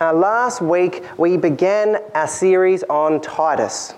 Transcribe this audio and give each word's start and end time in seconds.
Uh, 0.00 0.14
last 0.14 0.62
week, 0.62 1.04
we 1.18 1.36
began 1.36 2.02
our 2.14 2.26
series 2.26 2.82
on 2.84 3.20
Titus, 3.20 3.92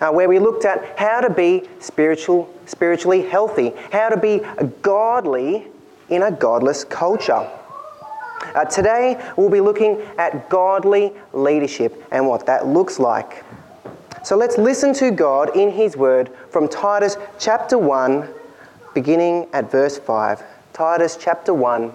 uh, 0.00 0.10
where 0.10 0.26
we 0.26 0.38
looked 0.38 0.64
at 0.64 0.98
how 0.98 1.20
to 1.20 1.28
be 1.28 1.68
spiritual, 1.78 2.48
spiritually 2.64 3.20
healthy, 3.20 3.74
how 3.92 4.08
to 4.08 4.16
be 4.16 4.40
godly 4.80 5.66
in 6.08 6.22
a 6.22 6.30
godless 6.30 6.84
culture. 6.84 7.46
Uh, 8.54 8.64
today, 8.64 9.22
we'll 9.36 9.50
be 9.50 9.60
looking 9.60 10.00
at 10.16 10.48
godly 10.48 11.12
leadership 11.34 12.02
and 12.12 12.26
what 12.26 12.46
that 12.46 12.66
looks 12.66 12.98
like. 12.98 13.44
So 14.24 14.38
let's 14.38 14.56
listen 14.56 14.94
to 14.94 15.10
God 15.10 15.54
in 15.54 15.70
His 15.70 15.98
Word 15.98 16.30
from 16.48 16.66
Titus 16.66 17.18
chapter 17.38 17.76
1, 17.76 18.26
beginning 18.94 19.48
at 19.52 19.70
verse 19.70 19.98
5. 19.98 20.42
Titus 20.72 21.18
chapter 21.20 21.52
1, 21.52 21.92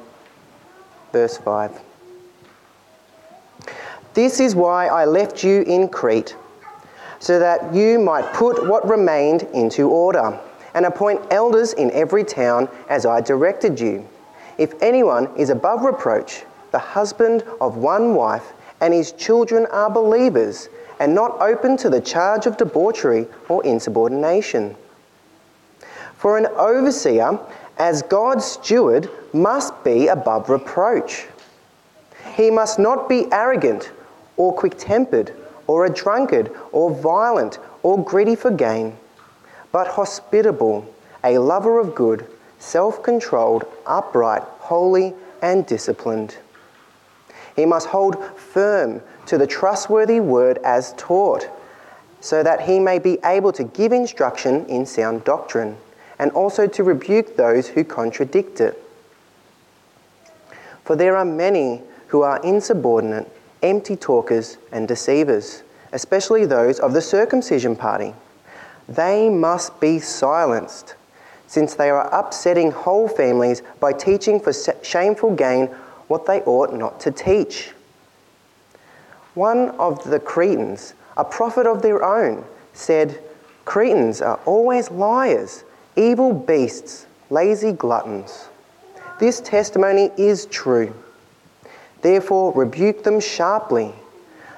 verse 1.11 1.37
5. 1.39 1.86
This 4.17 4.39
is 4.39 4.55
why 4.55 4.87
I 4.87 5.05
left 5.05 5.43
you 5.43 5.61
in 5.61 5.89
Crete, 5.89 6.35
so 7.19 7.37
that 7.37 7.71
you 7.71 7.99
might 7.99 8.33
put 8.33 8.67
what 8.67 8.89
remained 8.89 9.43
into 9.53 9.91
order, 9.91 10.39
and 10.73 10.87
appoint 10.87 11.21
elders 11.29 11.73
in 11.73 11.91
every 11.91 12.23
town 12.23 12.67
as 12.89 13.05
I 13.05 13.21
directed 13.21 13.79
you. 13.79 14.09
If 14.57 14.73
anyone 14.81 15.29
is 15.37 15.51
above 15.51 15.83
reproach, 15.83 16.45
the 16.71 16.79
husband 16.79 17.43
of 17.61 17.77
one 17.77 18.15
wife, 18.15 18.53
and 18.81 18.91
his 18.91 19.11
children 19.11 19.67
are 19.67 19.91
believers, 19.91 20.67
and 20.99 21.13
not 21.13 21.39
open 21.39 21.77
to 21.77 21.87
the 21.87 22.01
charge 22.01 22.47
of 22.47 22.57
debauchery 22.57 23.27
or 23.49 23.63
insubordination. 23.63 24.75
For 26.15 26.39
an 26.39 26.47
overseer, 26.57 27.37
as 27.77 28.01
God's 28.01 28.45
steward, 28.45 29.11
must 29.31 29.83
be 29.83 30.07
above 30.07 30.49
reproach. 30.49 31.27
He 32.33 32.49
must 32.49 32.79
not 32.79 33.07
be 33.07 33.31
arrogant 33.31 33.91
or 34.37 34.53
quick 34.53 34.77
tempered 34.77 35.33
or 35.67 35.85
a 35.85 35.93
drunkard 35.93 36.49
or 36.71 36.91
violent 36.91 37.59
or 37.83 38.03
greedy 38.03 38.35
for 38.35 38.51
gain, 38.51 38.95
but 39.71 39.87
hospitable, 39.87 40.91
a 41.23 41.37
lover 41.37 41.79
of 41.79 41.93
good, 41.93 42.25
self 42.59 43.03
controlled, 43.03 43.65
upright, 43.85 44.43
holy, 44.59 45.13
and 45.41 45.65
disciplined. 45.65 46.37
He 47.55 47.65
must 47.65 47.87
hold 47.87 48.23
firm 48.37 49.01
to 49.25 49.37
the 49.37 49.47
trustworthy 49.47 50.19
word 50.19 50.59
as 50.63 50.93
taught, 50.93 51.47
so 52.21 52.43
that 52.43 52.61
he 52.61 52.79
may 52.79 52.99
be 52.99 53.19
able 53.25 53.51
to 53.53 53.63
give 53.63 53.91
instruction 53.91 54.65
in 54.67 54.85
sound 54.85 55.23
doctrine, 55.23 55.77
and 56.19 56.31
also 56.31 56.67
to 56.67 56.83
rebuke 56.83 57.35
those 57.35 57.67
who 57.67 57.83
contradict 57.83 58.61
it. 58.61 58.81
For 60.83 60.95
there 60.95 61.17
are 61.17 61.25
many 61.25 61.81
who 62.07 62.21
are 62.21 62.41
insubordinate, 62.43 63.29
empty 63.61 63.95
talkers, 63.95 64.57
and 64.71 64.87
deceivers, 64.87 65.63
especially 65.93 66.45
those 66.45 66.79
of 66.79 66.93
the 66.93 67.01
circumcision 67.01 67.75
party. 67.75 68.13
They 68.87 69.29
must 69.29 69.79
be 69.79 69.99
silenced, 69.99 70.95
since 71.47 71.73
they 71.75 71.89
are 71.89 72.13
upsetting 72.13 72.71
whole 72.71 73.07
families 73.07 73.61
by 73.79 73.93
teaching 73.93 74.39
for 74.39 74.53
shameful 74.83 75.35
gain 75.35 75.67
what 76.07 76.25
they 76.25 76.41
ought 76.41 76.73
not 76.73 76.99
to 77.01 77.11
teach. 77.11 77.71
One 79.33 79.69
of 79.71 80.03
the 80.03 80.19
Cretans, 80.19 80.93
a 81.15 81.23
prophet 81.23 81.67
of 81.67 81.81
their 81.81 82.03
own, 82.03 82.43
said, 82.73 83.19
Cretans 83.65 84.21
are 84.21 84.39
always 84.45 84.89
liars, 84.89 85.63
evil 85.95 86.33
beasts, 86.33 87.05
lazy 87.29 87.71
gluttons. 87.71 88.47
This 89.19 89.41
testimony 89.41 90.11
is 90.17 90.45
true. 90.45 90.93
Therefore, 92.01 92.53
rebuke 92.53 93.03
them 93.03 93.19
sharply, 93.19 93.93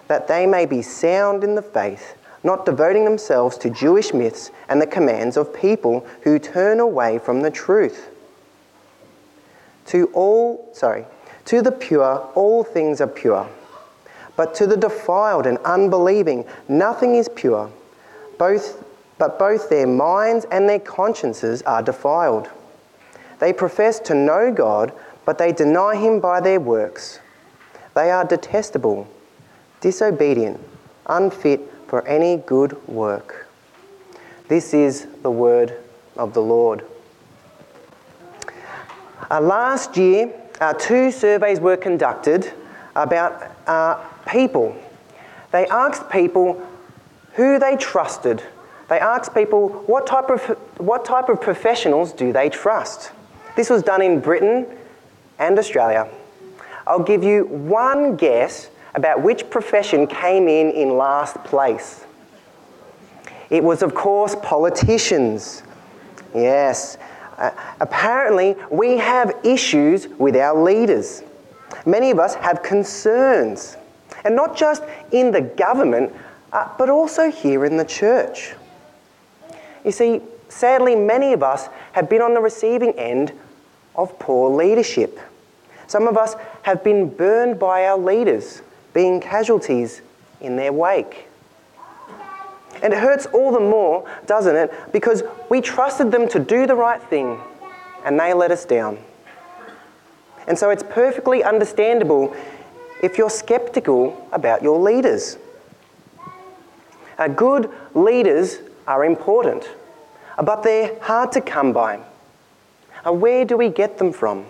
that 0.07 0.27
they 0.27 0.45
may 0.45 0.65
be 0.65 0.81
sound 0.81 1.43
in 1.43 1.55
the 1.55 1.61
faith, 1.61 2.15
not 2.43 2.65
devoting 2.65 3.05
themselves 3.05 3.57
to 3.59 3.69
Jewish 3.69 4.13
myths 4.13 4.51
and 4.67 4.81
the 4.81 4.87
commands 4.87 5.37
of 5.37 5.53
people 5.53 6.05
who 6.21 6.39
turn 6.39 6.79
away 6.79 7.19
from 7.19 7.41
the 7.41 7.51
truth. 7.51 8.09
To 9.87 10.09
all, 10.13 10.69
sorry, 10.73 11.05
to 11.45 11.61
the 11.61 11.71
pure, 11.71 12.29
all 12.35 12.63
things 12.63 13.01
are 13.01 13.07
pure. 13.07 13.47
But 14.35 14.53
to 14.55 14.67
the 14.67 14.77
defiled 14.77 15.45
and 15.45 15.57
unbelieving, 15.59 16.45
nothing 16.67 17.15
is 17.15 17.27
pure. 17.27 17.71
Both, 18.37 18.83
but 19.17 19.37
both 19.37 19.69
their 19.69 19.87
minds 19.87 20.45
and 20.51 20.69
their 20.69 20.79
consciences 20.79 21.61
are 21.63 21.81
defiled. 21.81 22.49
They 23.39 23.51
profess 23.51 23.99
to 24.01 24.13
know 24.13 24.51
God, 24.51 24.93
but 25.25 25.37
they 25.37 25.51
deny 25.51 25.95
Him 25.95 26.19
by 26.19 26.39
their 26.39 26.59
works. 26.59 27.19
They 27.99 28.11
are 28.11 28.23
detestable, 28.23 29.09
disobedient, 29.81 30.57
unfit 31.07 31.59
for 31.87 32.07
any 32.07 32.37
good 32.37 32.71
work. 32.87 33.49
This 34.47 34.73
is 34.73 35.05
the 35.21 35.29
word 35.29 35.73
of 36.15 36.33
the 36.33 36.39
Lord. 36.39 36.85
Uh, 39.29 39.41
last 39.41 39.97
year, 39.97 40.33
uh, 40.61 40.71
two 40.75 41.11
surveys 41.11 41.59
were 41.59 41.75
conducted 41.75 42.53
about 42.95 43.51
uh, 43.67 43.95
people. 44.25 44.73
They 45.51 45.65
asked 45.67 46.09
people 46.09 46.65
who 47.33 47.59
they 47.59 47.75
trusted. 47.75 48.41
They 48.87 48.99
asked 48.99 49.33
people 49.33 49.67
what 49.87 50.07
type, 50.07 50.29
of, 50.29 50.41
what 50.77 51.03
type 51.03 51.27
of 51.27 51.41
professionals 51.41 52.13
do 52.13 52.31
they 52.31 52.47
trust. 52.47 53.11
This 53.57 53.69
was 53.69 53.83
done 53.83 54.01
in 54.01 54.21
Britain 54.21 54.67
and 55.37 55.59
Australia. 55.59 56.09
I'll 56.89 56.97
give 56.97 57.23
you 57.23 57.45
one 57.45 58.15
guess 58.15 58.71
about 58.95 59.21
which 59.21 59.47
profession 59.51 60.07
came 60.07 60.47
in 60.47 60.71
in 60.71 60.97
last 60.97 61.35
place. 61.43 62.03
It 63.51 63.63
was, 63.63 63.83
of 63.83 63.93
course, 63.93 64.35
politicians. 64.41 65.61
Yes, 66.33 66.97
uh, 67.37 67.51
apparently, 67.79 68.55
we 68.71 68.97
have 68.97 69.35
issues 69.43 70.07
with 70.07 70.35
our 70.35 70.59
leaders. 70.59 71.21
Many 71.85 72.09
of 72.09 72.17
us 72.17 72.33
have 72.35 72.63
concerns, 72.63 73.77
and 74.25 74.35
not 74.35 74.57
just 74.57 74.83
in 75.11 75.29
the 75.31 75.41
government, 75.41 76.11
uh, 76.51 76.69
but 76.79 76.89
also 76.89 77.29
here 77.29 77.65
in 77.65 77.77
the 77.77 77.85
church. 77.85 78.55
You 79.85 79.91
see, 79.91 80.21
sadly, 80.49 80.95
many 80.95 81.33
of 81.33 81.43
us 81.43 81.69
have 81.91 82.09
been 82.09 82.21
on 82.23 82.33
the 82.33 82.41
receiving 82.41 82.93
end 82.93 83.31
of 83.95 84.17
poor 84.17 84.49
leadership. 84.49 85.19
Some 85.89 86.07
of 86.07 86.17
us 86.17 86.35
have 86.61 86.83
been 86.83 87.09
burned 87.09 87.57
by 87.57 87.87
our 87.87 87.97
leaders, 87.97 88.61
being 88.93 89.19
casualties 89.19 90.03
in 90.39 90.55
their 90.55 90.71
wake. 90.71 91.27
And 92.83 92.93
it 92.93 92.99
hurts 92.99 93.25
all 93.25 93.51
the 93.51 93.59
more, 93.59 94.07
doesn't 94.27 94.55
it? 94.55 94.71
Because 94.93 95.23
we 95.49 95.61
trusted 95.61 96.11
them 96.11 96.27
to 96.29 96.37
do 96.37 96.67
the 96.67 96.75
right 96.75 97.01
thing 97.01 97.39
and 98.05 98.19
they 98.19 98.35
let 98.35 98.51
us 98.51 98.65
down. 98.65 98.99
And 100.47 100.55
so 100.55 100.69
it's 100.69 100.83
perfectly 100.83 101.43
understandable 101.43 102.35
if 103.01 103.17
you're 103.17 103.27
skeptical 103.31 104.27
about 104.31 104.61
your 104.61 104.77
leaders. 104.77 105.39
Uh, 107.17 107.29
good 107.29 107.67
leaders 107.95 108.59
are 108.85 109.05
important, 109.05 109.67
but 110.37 110.61
they're 110.61 110.99
hard 111.01 111.31
to 111.31 111.41
come 111.41 111.73
by. 111.73 111.99
Uh, 113.03 113.11
where 113.11 113.43
do 113.43 113.57
we 113.57 113.69
get 113.69 113.97
them 113.97 114.13
from? 114.13 114.45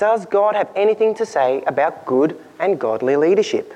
Does 0.00 0.24
God 0.24 0.54
have 0.54 0.70
anything 0.74 1.14
to 1.16 1.26
say 1.26 1.62
about 1.66 2.06
good 2.06 2.40
and 2.58 2.80
godly 2.80 3.16
leadership? 3.16 3.74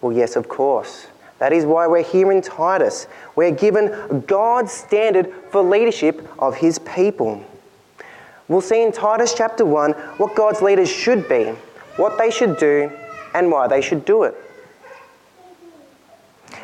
Well, 0.00 0.16
yes, 0.16 0.34
of 0.34 0.48
course. 0.48 1.08
That 1.40 1.52
is 1.52 1.66
why 1.66 1.86
we're 1.86 2.02
here 2.02 2.32
in 2.32 2.40
Titus. 2.40 3.06
We're 3.36 3.50
given 3.50 4.22
God's 4.26 4.72
standard 4.72 5.30
for 5.50 5.62
leadership 5.62 6.26
of 6.38 6.56
his 6.56 6.78
people. 6.78 7.44
We'll 8.48 8.62
see 8.62 8.82
in 8.82 8.92
Titus 8.92 9.34
chapter 9.34 9.66
1 9.66 9.92
what 10.16 10.34
God's 10.34 10.62
leaders 10.62 10.88
should 10.88 11.28
be, 11.28 11.52
what 11.96 12.16
they 12.16 12.30
should 12.30 12.56
do, 12.56 12.90
and 13.34 13.50
why 13.50 13.68
they 13.68 13.82
should 13.82 14.06
do 14.06 14.22
it. 14.22 14.34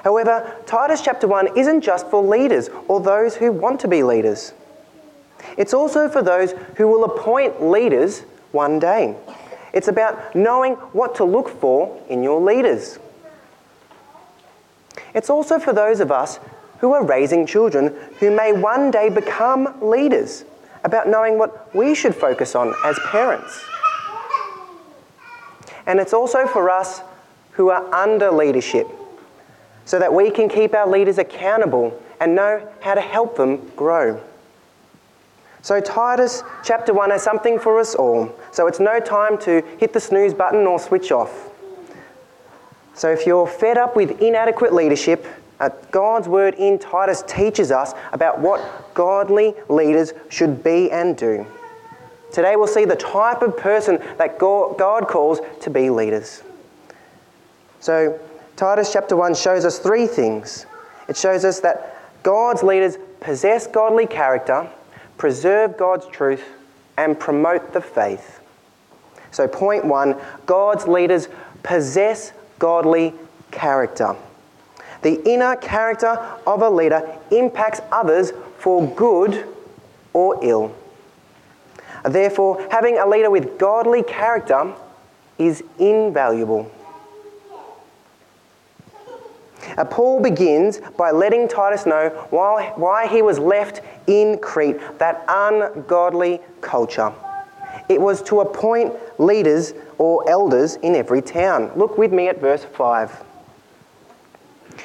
However, 0.03 0.57
Titus 0.65 1.03
chapter 1.03 1.29
1 1.29 1.59
isn't 1.59 1.83
just 1.83 2.09
for 2.09 2.23
leaders 2.23 2.71
or 2.89 3.01
those 3.01 3.37
who 3.37 3.53
want 3.53 3.81
to 3.81 3.89
be 3.89 4.03
leaders. 4.03 4.55
It's 5.59 5.75
also 5.75 6.09
for 6.09 6.23
those 6.23 6.53
who 6.77 6.89
will 6.89 7.05
appoint 7.05 7.63
leaders 7.63 8.23
one 8.53 8.79
day. 8.79 9.17
It's 9.73 9.89
about 9.89 10.35
knowing 10.35 10.75
what 10.93 11.15
to 11.17 11.25
look 11.25 11.49
for 11.61 12.01
in 12.09 12.23
your 12.23 12.41
leaders. 12.41 12.99
It's 15.15 15.31
also 15.31 15.59
for 15.59 15.73
those 15.73 16.01
of 16.01 16.11
us 16.11 16.39
who 16.79 16.93
are 16.93 17.05
raising 17.05 17.47
children 17.47 17.95
who 18.19 18.31
may 18.35 18.53
one 18.53 18.91
day 18.91 19.09
become 19.09 19.77
leaders, 19.81 20.45
about 20.85 21.09
knowing 21.09 21.39
what 21.39 21.75
we 21.75 21.95
should 21.95 22.15
focus 22.15 22.55
on 22.55 22.75
as 22.85 22.99
parents. 23.01 23.61
And 25.87 25.99
it's 25.99 26.13
also 26.13 26.47
for 26.47 26.71
us 26.71 27.01
who 27.53 27.71
are 27.71 27.93
under 27.93 28.31
leadership, 28.31 28.87
so 29.85 29.99
that 29.99 30.13
we 30.13 30.31
can 30.31 30.49
keep 30.49 30.75
our 30.75 30.87
leaders 30.87 31.19
accountable 31.19 32.01
and 32.21 32.35
know 32.35 32.67
how 32.81 32.95
to 32.95 33.01
help 33.01 33.37
them 33.37 33.71
grow. 33.75 34.21
So, 35.63 35.81
Titus 35.81 36.43
chapter 36.63 36.95
1 36.95 37.11
has 37.11 37.23
something 37.23 37.59
for 37.59 37.81
us 37.81 37.95
all. 37.95 38.33
So, 38.53 38.67
it's 38.67 38.81
no 38.81 39.01
time 39.01 39.39
to 39.39 39.63
hit 39.79 39.93
the 39.93 40.01
snooze 40.01 40.33
button 40.33 40.67
or 40.67 40.79
switch 40.79 41.11
off. 41.11 41.51
So, 42.95 43.11
if 43.11 43.27
you're 43.27 43.47
fed 43.47 43.77
up 43.77 43.97
with 43.97 44.21
inadequate 44.23 44.73
leadership, 44.73 45.27
uh, 45.61 45.71
God's 45.91 46.29
word 46.29 46.55
in 46.55 46.79
Titus 46.79 47.25
teaches 47.27 47.73
us 47.73 47.93
about 48.13 48.39
what 48.39 48.95
godly 48.95 49.55
leaders 49.69 50.13
should 50.29 50.63
be 50.63 50.91
and 50.91 51.17
do. 51.17 51.45
Today, 52.33 52.57
we'll 52.57 52.67
see 52.67 52.85
the 52.85 52.97
type 52.97 53.43
of 53.43 53.57
person 53.57 53.99
that 54.19 54.39
God 54.39 55.09
calls 55.09 55.41
to 55.63 55.71
be 55.71 55.91
leaders. 55.91 56.43
So, 57.81 58.19
Titus 58.57 58.93
chapter 58.93 59.17
1 59.17 59.35
shows 59.35 59.65
us 59.65 59.79
three 59.79 60.07
things. 60.07 60.67
It 61.09 61.17
shows 61.17 61.45
us 61.45 61.61
that 61.61 61.97
God's 62.23 62.63
leaders 62.63 62.99
possess 63.21 63.67
godly 63.67 64.07
character, 64.07 64.69
preserve 65.19 65.77
God's 65.77 66.07
truth, 66.07 66.45
and 66.97 67.19
promote 67.19 67.73
the 67.73 67.81
faith. 67.81 68.41
So, 69.31 69.47
point 69.47 69.85
one 69.85 70.17
God's 70.47 70.89
leaders 70.89 71.29
possess 71.63 72.33
godly 72.59 73.15
character. 73.51 74.17
The 75.03 75.23
inner 75.29 75.55
character 75.57 76.19
of 76.47 76.63
a 76.63 76.71
leader 76.71 77.19
impacts 77.31 77.81
others 77.93 78.33
for 78.59 78.87
good 78.95 79.47
or 80.13 80.39
ill. 80.43 80.75
Therefore, 82.05 82.67
having 82.71 82.99
a 82.99 83.07
leader 83.07 83.31
with 83.31 83.59
godly 83.59 84.03
character 84.03 84.73
is 85.39 85.63
invaluable. 85.79 86.71
Uh, 89.79 89.85
Paul 89.85 90.21
begins 90.21 90.81
by 90.97 91.13
letting 91.13 91.47
Titus 91.47 91.87
know 91.87 92.09
why, 92.31 92.73
why 92.75 93.07
he 93.07 93.23
was 93.23 93.39
left 93.39 93.81
in 94.09 94.37
Crete, 94.39 94.77
that 94.99 95.25
ungodly 95.29 96.41
culture. 96.61 97.13
It 97.89 98.01
was 98.01 98.21
to 98.25 98.41
appoint 98.41 98.93
leaders 99.21 99.75
or 99.99 100.29
elders 100.29 100.75
in 100.77 100.97
every 100.97 101.23
town. 101.23 101.71
Look 101.77 101.97
with 101.97 102.13
me 102.13 102.27
at 102.27 102.41
verse 102.41 102.65
5. 102.65 103.23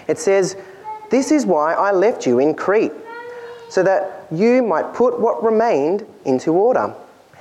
It 0.08 0.20
says, 0.20 0.56
This 1.10 1.32
is 1.32 1.44
why 1.44 1.74
I 1.74 1.92
left 1.92 2.28
you 2.28 2.38
in 2.38 2.54
Crete, 2.54 2.94
so 3.70 3.82
that 3.82 4.28
you 4.30 4.62
might 4.62 4.94
put 4.94 5.20
what 5.20 5.44
remained 5.44 6.06
into 6.26 6.54
order, 6.54 6.94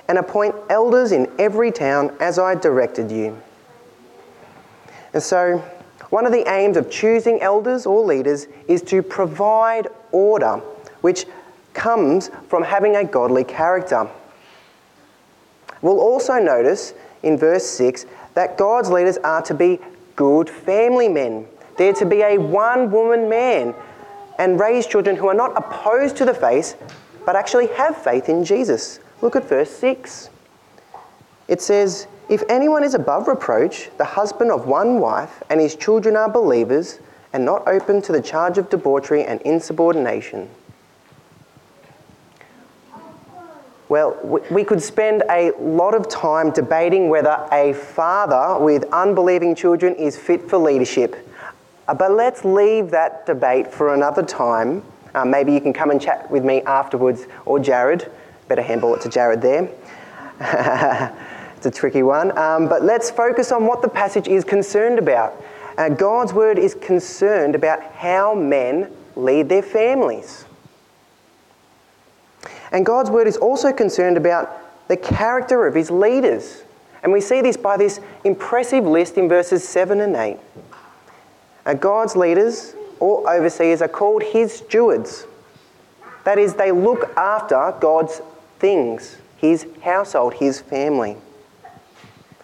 and 0.09 0.17
appoint 0.17 0.55
elders 0.71 1.13
in 1.13 1.31
every 1.39 1.71
town 1.71 2.17
as 2.19 2.39
I 2.39 2.55
directed 2.55 3.11
you. 3.11 3.39
And 5.13 5.23
so, 5.23 5.63
one 6.13 6.27
of 6.27 6.33
the 6.33 6.47
aims 6.47 6.77
of 6.77 6.91
choosing 6.91 7.41
elders 7.41 7.87
or 7.87 8.05
leaders 8.05 8.47
is 8.69 8.83
to 8.83 9.03
provide 9.03 9.89
order, 10.11 10.57
which 11.01 11.25
comes 11.73 12.31
from 12.49 12.63
having 12.63 12.97
a 12.97 13.03
godly 13.03 13.45
character. 13.45 14.07
We'll 15.81 16.01
also 16.01 16.35
notice 16.35 16.93
in 17.23 17.39
verse 17.39 17.65
6 17.65 18.05
that 18.35 18.59
God's 18.59 18.91
leaders 18.91 19.17
are 19.25 19.41
to 19.41 19.55
be 19.55 19.81
good 20.15 20.51
family 20.51 21.09
men. 21.09 21.47
They're 21.79 21.95
to 21.95 22.05
be 22.05 22.21
a 22.21 22.37
one 22.37 22.91
woman 22.91 23.31
man 23.31 23.75
and 24.39 24.61
raise 24.61 24.87
children 24.87 25.17
who 25.17 25.29
are 25.29 25.35
not 25.35 25.57
opposed 25.57 26.19
to 26.19 26.27
the 26.27 26.35
faith, 26.35 26.77
but 27.25 27.37
actually 27.37 27.69
have 27.69 27.97
faith 27.97 28.29
in 28.29 28.45
Jesus. 28.45 29.01
Look 29.23 29.35
at 29.35 29.49
verse 29.49 29.71
6. 29.71 30.29
It 31.49 31.63
says, 31.63 32.07
If 32.29 32.43
anyone 32.49 32.85
is 32.85 32.95
above 32.95 33.29
reproach, 33.29 33.91
the 33.99 34.05
husband 34.05 34.51
of 34.51 34.67
one 34.67 35.01
wife, 35.01 35.43
and 35.51 35.61
his 35.61 35.77
children 35.77 36.17
are 36.17 36.29
believers, 36.29 36.99
and 37.33 37.45
not 37.45 37.67
open 37.67 38.03
to 38.03 38.13
the 38.13 38.21
charge 38.21 38.59
of 38.59 38.71
debauchery 38.71 39.25
and 39.25 39.41
insubordination. 39.43 40.49
Well, 43.89 44.19
we 44.51 44.65
could 44.65 44.83
spend 44.83 45.23
a 45.29 45.53
lot 45.61 45.95
of 45.95 46.09
time 46.09 46.51
debating 46.51 47.11
whether 47.11 47.47
a 47.53 47.75
father 47.75 48.59
with 48.59 48.85
unbelieving 48.91 49.55
children 49.55 49.95
is 49.97 50.17
fit 50.17 50.49
for 50.49 50.57
leadership. 50.57 51.29
Uh, 51.87 51.93
but 51.93 52.13
let's 52.13 52.43
leave 52.43 52.91
that 52.91 53.27
debate 53.27 53.71
for 53.71 53.93
another 53.93 54.23
time. 54.23 54.83
Uh, 55.15 55.27
maybe 55.27 55.53
you 55.53 55.61
can 55.61 55.75
come 55.75 55.91
and 55.91 56.01
chat 56.01 56.31
with 56.31 56.43
me 56.43 56.63
afterwards, 56.63 57.27
or 57.45 57.59
Jared. 57.59 58.11
Better 58.49 58.63
handball 58.63 58.95
it 58.95 59.03
to 59.03 59.11
Jared 59.11 59.43
there. 59.43 59.69
it's 61.65 61.77
a 61.77 61.81
tricky 61.81 62.03
one. 62.03 62.37
Um, 62.37 62.69
but 62.69 62.83
let's 62.83 63.09
focus 63.09 63.53
on 63.53 63.67
what 63.67 63.83
the 63.83 63.89
passage 63.89 64.27
is 64.27 64.43
concerned 64.43 64.99
about. 64.99 65.41
Uh, 65.79 65.91
God's 65.91 66.33
word 66.33 66.59
is 66.59 66.75
concerned 66.75 67.55
about 67.55 67.81
how 67.95 68.35
men 68.35 68.91
lead 69.15 69.49
their 69.49 69.63
families. 69.63 70.45
And 72.73 72.85
God's 72.85 73.11
word 73.11 73.29
is 73.29 73.37
also 73.37 73.73
concerned 73.73 74.17
about 74.17 74.89
the 74.89 74.97
character 74.97 75.65
of 75.65 75.77
his 75.77 75.89
leaders. 75.89 76.65
And 77.05 77.13
we 77.13 77.21
see 77.21 77.41
this 77.41 77.57
by 77.57 77.77
this 77.77 78.01
impressive 78.25 78.85
list 78.85 79.17
in 79.17 79.29
verses 79.29 79.67
7 79.67 80.01
and 80.01 80.17
8. 80.17 80.39
Uh, 81.65 81.75
God's 81.75 82.17
leaders 82.17 82.75
or 82.99 83.33
overseers 83.33 83.83
are 83.83 83.89
called 83.89 84.25
his 84.25 84.53
stewards. 84.53 85.27
That 86.25 86.39
is, 86.39 86.55
they 86.55 86.73
look 86.73 87.17
after 87.17 87.73
God's 87.79 88.21
things, 88.59 89.17
his 89.37 89.65
household, 89.81 90.35
his 90.35 90.61
family. 90.61 91.19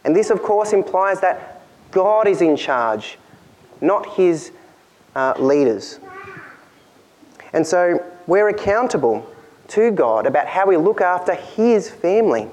And 0.09 0.17
this, 0.17 0.31
of 0.31 0.43
course, 0.43 0.73
implies 0.73 1.21
that 1.21 1.61
God 1.91 2.27
is 2.27 2.41
in 2.41 2.57
charge, 2.57 3.19
not 3.83 4.07
his 4.15 4.53
uh, 5.15 5.35
leaders. 5.39 6.01
And 7.53 7.67
so 7.67 8.03
we're 8.27 8.49
accountable 8.49 9.31
to 9.67 9.91
God 9.91 10.25
about 10.25 10.47
how 10.47 10.67
we 10.67 10.79
look 10.79 11.03
after 11.03 11.35
His 11.35 11.91
family. 11.91 12.49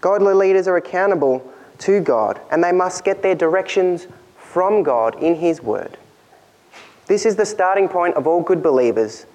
Godly 0.00 0.32
leaders 0.32 0.66
are 0.66 0.78
accountable 0.78 1.46
to 1.80 2.00
God 2.00 2.40
and 2.50 2.64
they 2.64 2.72
must 2.72 3.04
get 3.04 3.20
their 3.20 3.34
directions 3.34 4.06
from 4.38 4.82
God 4.82 5.22
in 5.22 5.34
His 5.34 5.62
Word. 5.62 5.98
This 7.06 7.26
is 7.26 7.36
the 7.36 7.44
starting 7.44 7.86
point 7.86 8.14
of 8.14 8.26
all 8.26 8.40
good 8.40 8.62
believers. 8.62 9.26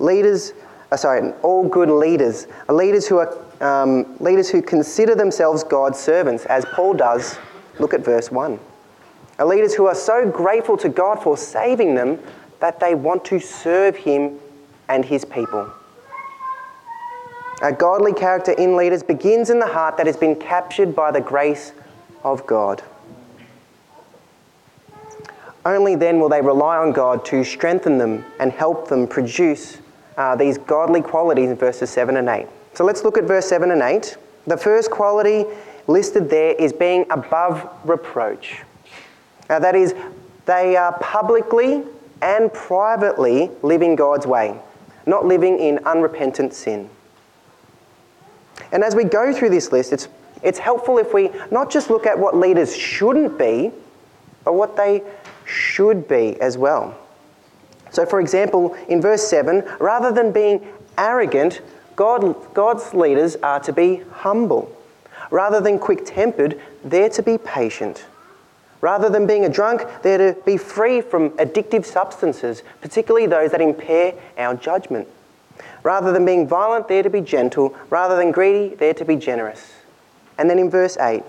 Leaders, 0.00 0.54
uh, 0.90 0.96
sorry, 0.96 1.30
all 1.42 1.68
good 1.68 1.88
leaders, 1.88 2.48
leaders 2.68 3.06
who 3.06 3.18
are 3.18 3.32
um, 3.60 4.16
leaders 4.18 4.48
who 4.48 4.62
consider 4.62 5.14
themselves 5.14 5.64
God's 5.64 5.98
servants, 5.98 6.44
as 6.46 6.64
Paul 6.66 6.94
does. 6.94 7.38
Look 7.78 7.94
at 7.94 8.04
verse 8.04 8.30
1. 8.30 8.58
Are 9.38 9.46
leaders 9.46 9.74
who 9.74 9.86
are 9.86 9.94
so 9.94 10.30
grateful 10.30 10.76
to 10.78 10.88
God 10.88 11.22
for 11.22 11.36
saving 11.36 11.94
them 11.94 12.18
that 12.60 12.80
they 12.80 12.94
want 12.94 13.24
to 13.26 13.38
serve 13.38 13.96
Him 13.96 14.38
and 14.88 15.04
his 15.04 15.24
people. 15.24 15.70
A 17.62 17.72
godly 17.72 18.12
character 18.12 18.52
in 18.52 18.76
leaders 18.76 19.02
begins 19.02 19.50
in 19.50 19.58
the 19.58 19.66
heart 19.66 19.96
that 19.96 20.06
has 20.06 20.16
been 20.16 20.36
captured 20.36 20.94
by 20.94 21.10
the 21.10 21.20
grace 21.20 21.72
of 22.22 22.46
God. 22.46 22.82
Only 25.64 25.96
then 25.96 26.20
will 26.20 26.28
they 26.28 26.42
rely 26.42 26.76
on 26.76 26.92
God 26.92 27.24
to 27.26 27.42
strengthen 27.42 27.98
them 27.98 28.24
and 28.38 28.52
help 28.52 28.88
them 28.88 29.08
produce 29.08 29.78
uh, 30.16 30.36
these 30.36 30.58
godly 30.58 31.00
qualities 31.00 31.50
in 31.50 31.56
verses 31.56 31.90
7 31.90 32.16
and 32.16 32.28
8. 32.28 32.46
So 32.76 32.84
let's 32.84 33.02
look 33.02 33.18
at 33.18 33.24
verse 33.24 33.48
7 33.48 33.72
and 33.72 33.82
8. 33.82 34.16
The 34.46 34.56
first 34.56 34.92
quality 34.92 35.44
listed 35.88 36.30
there 36.30 36.54
is 36.54 36.72
being 36.72 37.06
above 37.10 37.68
reproach. 37.84 38.62
Now, 39.48 39.58
that 39.58 39.74
is, 39.74 39.94
they 40.44 40.76
are 40.76 40.96
publicly 41.00 41.82
and 42.22 42.52
privately 42.52 43.50
living 43.62 43.96
God's 43.96 44.26
way 44.26 44.60
not 45.06 45.24
living 45.24 45.58
in 45.58 45.78
unrepentant 45.86 46.52
sin. 46.52 46.90
And 48.72 48.82
as 48.82 48.94
we 48.94 49.04
go 49.04 49.32
through 49.32 49.50
this 49.50 49.70
list, 49.70 49.92
it's, 49.92 50.08
it's 50.42 50.58
helpful 50.58 50.98
if 50.98 51.14
we 51.14 51.30
not 51.50 51.70
just 51.70 51.88
look 51.88 52.06
at 52.06 52.18
what 52.18 52.36
leaders 52.36 52.76
shouldn't 52.76 53.38
be, 53.38 53.70
but 54.44 54.54
what 54.54 54.76
they 54.76 55.02
should 55.44 56.08
be 56.08 56.38
as 56.40 56.58
well. 56.58 56.98
So, 57.90 58.04
for 58.04 58.20
example, 58.20 58.74
in 58.88 59.00
verse 59.00 59.22
7, 59.22 59.62
rather 59.78 60.12
than 60.12 60.32
being 60.32 60.66
arrogant, 60.98 61.60
God, 61.96 62.54
God's 62.54 62.94
leaders 62.94 63.36
are 63.36 63.60
to 63.60 63.72
be 63.72 64.02
humble. 64.12 64.70
Rather 65.30 65.60
than 65.60 65.78
quick 65.78 66.02
tempered, 66.04 66.60
they're 66.84 67.08
to 67.10 67.22
be 67.22 67.38
patient. 67.38 68.04
Rather 68.80 69.08
than 69.08 69.26
being 69.26 69.44
a 69.44 69.48
drunk, 69.48 69.82
they're 70.02 70.34
to 70.34 70.40
be 70.42 70.56
free 70.56 71.00
from 71.00 71.30
addictive 71.30 71.84
substances, 71.84 72.62
particularly 72.80 73.26
those 73.26 73.50
that 73.50 73.60
impair 73.60 74.14
our 74.36 74.54
judgment. 74.54 75.08
Rather 75.82 76.12
than 76.12 76.24
being 76.24 76.46
violent, 76.46 76.86
they're 76.86 77.02
to 77.02 77.10
be 77.10 77.22
gentle. 77.22 77.74
Rather 77.88 78.16
than 78.16 78.30
greedy, 78.30 78.74
they're 78.74 78.94
to 78.94 79.04
be 79.04 79.16
generous. 79.16 79.72
And 80.38 80.50
then 80.50 80.58
in 80.58 80.70
verse 80.70 80.98
8, 80.98 81.22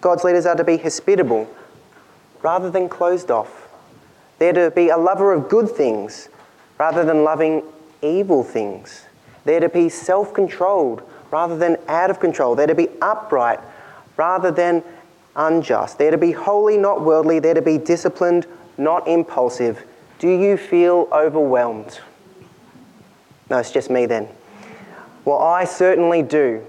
God's 0.00 0.24
leaders 0.24 0.46
are 0.46 0.54
to 0.54 0.64
be 0.64 0.76
hospitable 0.76 1.48
rather 2.42 2.70
than 2.70 2.88
closed 2.88 3.30
off. 3.30 3.68
They're 4.38 4.52
to 4.52 4.70
be 4.70 4.88
a 4.90 4.96
lover 4.96 5.32
of 5.32 5.48
good 5.48 5.70
things 5.70 6.28
rather 6.78 7.04
than 7.04 7.24
loving 7.24 7.62
evil 8.02 8.42
things. 8.42 9.06
They're 9.44 9.60
to 9.60 9.68
be 9.68 9.88
self 9.88 10.34
controlled 10.34 11.02
rather 11.30 11.56
than 11.56 11.76
out 11.88 12.10
of 12.10 12.20
control. 12.20 12.54
They're 12.54 12.66
to 12.66 12.74
be 12.74 12.88
upright 13.00 13.60
rather 14.16 14.50
than 14.50 14.82
unjust. 15.36 15.98
They're 15.98 16.10
to 16.10 16.18
be 16.18 16.32
holy, 16.32 16.76
not 16.76 17.02
worldly. 17.02 17.38
They're 17.38 17.54
to 17.54 17.62
be 17.62 17.78
disciplined, 17.78 18.46
not 18.76 19.06
impulsive. 19.08 19.84
Do 20.18 20.28
you 20.28 20.56
feel 20.56 21.08
overwhelmed? 21.12 22.00
No, 23.48 23.58
it's 23.58 23.70
just 23.70 23.90
me 23.90 24.06
then. 24.06 24.28
Well, 25.24 25.38
I 25.38 25.64
certainly 25.64 26.22
do. 26.22 26.64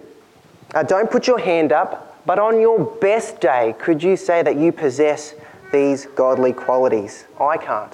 Now, 0.73 0.83
don't 0.83 1.11
put 1.11 1.27
your 1.27 1.39
hand 1.39 1.71
up, 1.71 2.25
but 2.25 2.39
on 2.39 2.59
your 2.59 2.79
best 2.79 3.41
day, 3.41 3.75
could 3.79 4.01
you 4.01 4.15
say 4.15 4.41
that 4.41 4.55
you 4.55 4.71
possess 4.71 5.33
these 5.71 6.05
godly 6.05 6.53
qualities? 6.53 7.25
I 7.39 7.57
can't. 7.57 7.93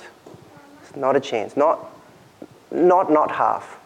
It's 0.84 0.96
not 0.96 1.16
a 1.16 1.20
chance. 1.20 1.58
Not, 1.58 1.80
not, 2.72 3.12
not 3.12 3.32
half. 3.32 3.77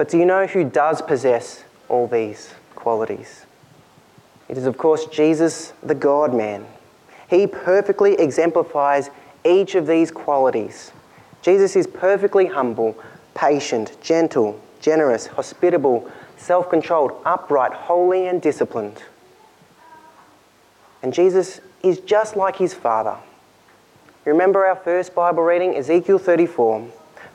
But 0.00 0.08
do 0.08 0.16
you 0.16 0.24
know 0.24 0.46
who 0.46 0.64
does 0.64 1.02
possess 1.02 1.62
all 1.90 2.06
these 2.06 2.54
qualities? 2.74 3.44
It 4.48 4.56
is, 4.56 4.64
of 4.64 4.78
course, 4.78 5.04
Jesus, 5.04 5.74
the 5.82 5.94
God 5.94 6.32
man. 6.32 6.64
He 7.28 7.46
perfectly 7.46 8.14
exemplifies 8.14 9.10
each 9.44 9.74
of 9.74 9.86
these 9.86 10.10
qualities. 10.10 10.92
Jesus 11.42 11.76
is 11.76 11.86
perfectly 11.86 12.46
humble, 12.46 12.96
patient, 13.34 13.98
gentle, 14.00 14.58
generous, 14.80 15.26
hospitable, 15.26 16.10
self 16.38 16.70
controlled, 16.70 17.12
upright, 17.26 17.74
holy, 17.74 18.26
and 18.26 18.40
disciplined. 18.40 19.02
And 21.02 21.12
Jesus 21.12 21.60
is 21.82 21.98
just 21.98 22.36
like 22.36 22.56
his 22.56 22.72
Father. 22.72 23.18
Remember 24.24 24.64
our 24.64 24.76
first 24.76 25.14
Bible 25.14 25.42
reading, 25.42 25.76
Ezekiel 25.76 26.16
34. 26.16 26.90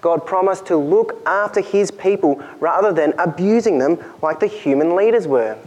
God 0.06 0.24
promised 0.24 0.68
to 0.68 0.78
look 0.78 1.20
after 1.26 1.62
his 1.62 1.90
people 1.90 2.40
rather 2.60 2.94
than 2.94 3.16
abusing 3.18 3.80
them 3.80 3.98
like 4.22 4.40
the 4.40 4.46
human 4.46 4.96
leaders 4.96 5.28
were. 5.28 5.58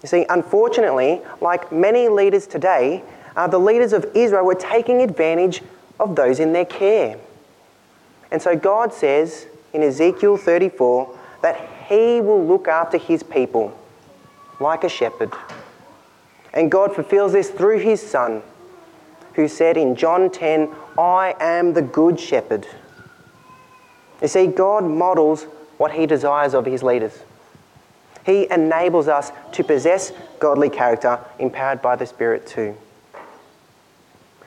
You 0.00 0.08
see, 0.08 0.26
unfortunately, 0.30 1.22
like 1.40 1.72
many 1.72 2.06
leaders 2.06 2.46
today, 2.46 3.02
uh, 3.34 3.48
the 3.48 3.58
leaders 3.58 3.92
of 3.92 4.06
Israel 4.14 4.44
were 4.44 4.54
taking 4.54 5.02
advantage 5.02 5.60
of 5.98 6.14
those 6.14 6.38
in 6.38 6.52
their 6.52 6.64
care. 6.64 7.18
And 8.30 8.40
so 8.40 8.54
God 8.54 8.94
says 8.94 9.48
in 9.72 9.82
Ezekiel 9.82 10.36
34 10.36 11.18
that 11.42 11.68
he 11.88 12.20
will 12.20 12.46
look 12.46 12.68
after 12.68 12.96
his 12.96 13.24
people 13.24 13.76
like 14.60 14.84
a 14.84 14.88
shepherd. 14.88 15.32
And 16.54 16.70
God 16.70 16.94
fulfills 16.94 17.32
this 17.32 17.50
through 17.50 17.80
his 17.80 18.00
Son, 18.00 18.40
who 19.34 19.48
said 19.48 19.76
in 19.76 19.96
John 19.96 20.30
10, 20.30 20.70
I 20.98 21.34
am 21.40 21.72
the 21.72 21.82
good 21.82 22.18
shepherd. 22.18 22.66
You 24.20 24.28
see, 24.28 24.46
God 24.46 24.84
models 24.84 25.44
what 25.78 25.92
he 25.92 26.06
desires 26.06 26.54
of 26.54 26.66
his 26.66 26.82
leaders. 26.82 27.18
He 28.24 28.48
enables 28.50 29.08
us 29.08 29.32
to 29.52 29.64
possess 29.64 30.12
godly 30.38 30.70
character 30.70 31.18
empowered 31.38 31.82
by 31.82 31.96
the 31.96 32.06
Spirit 32.06 32.46
too. 32.46 32.76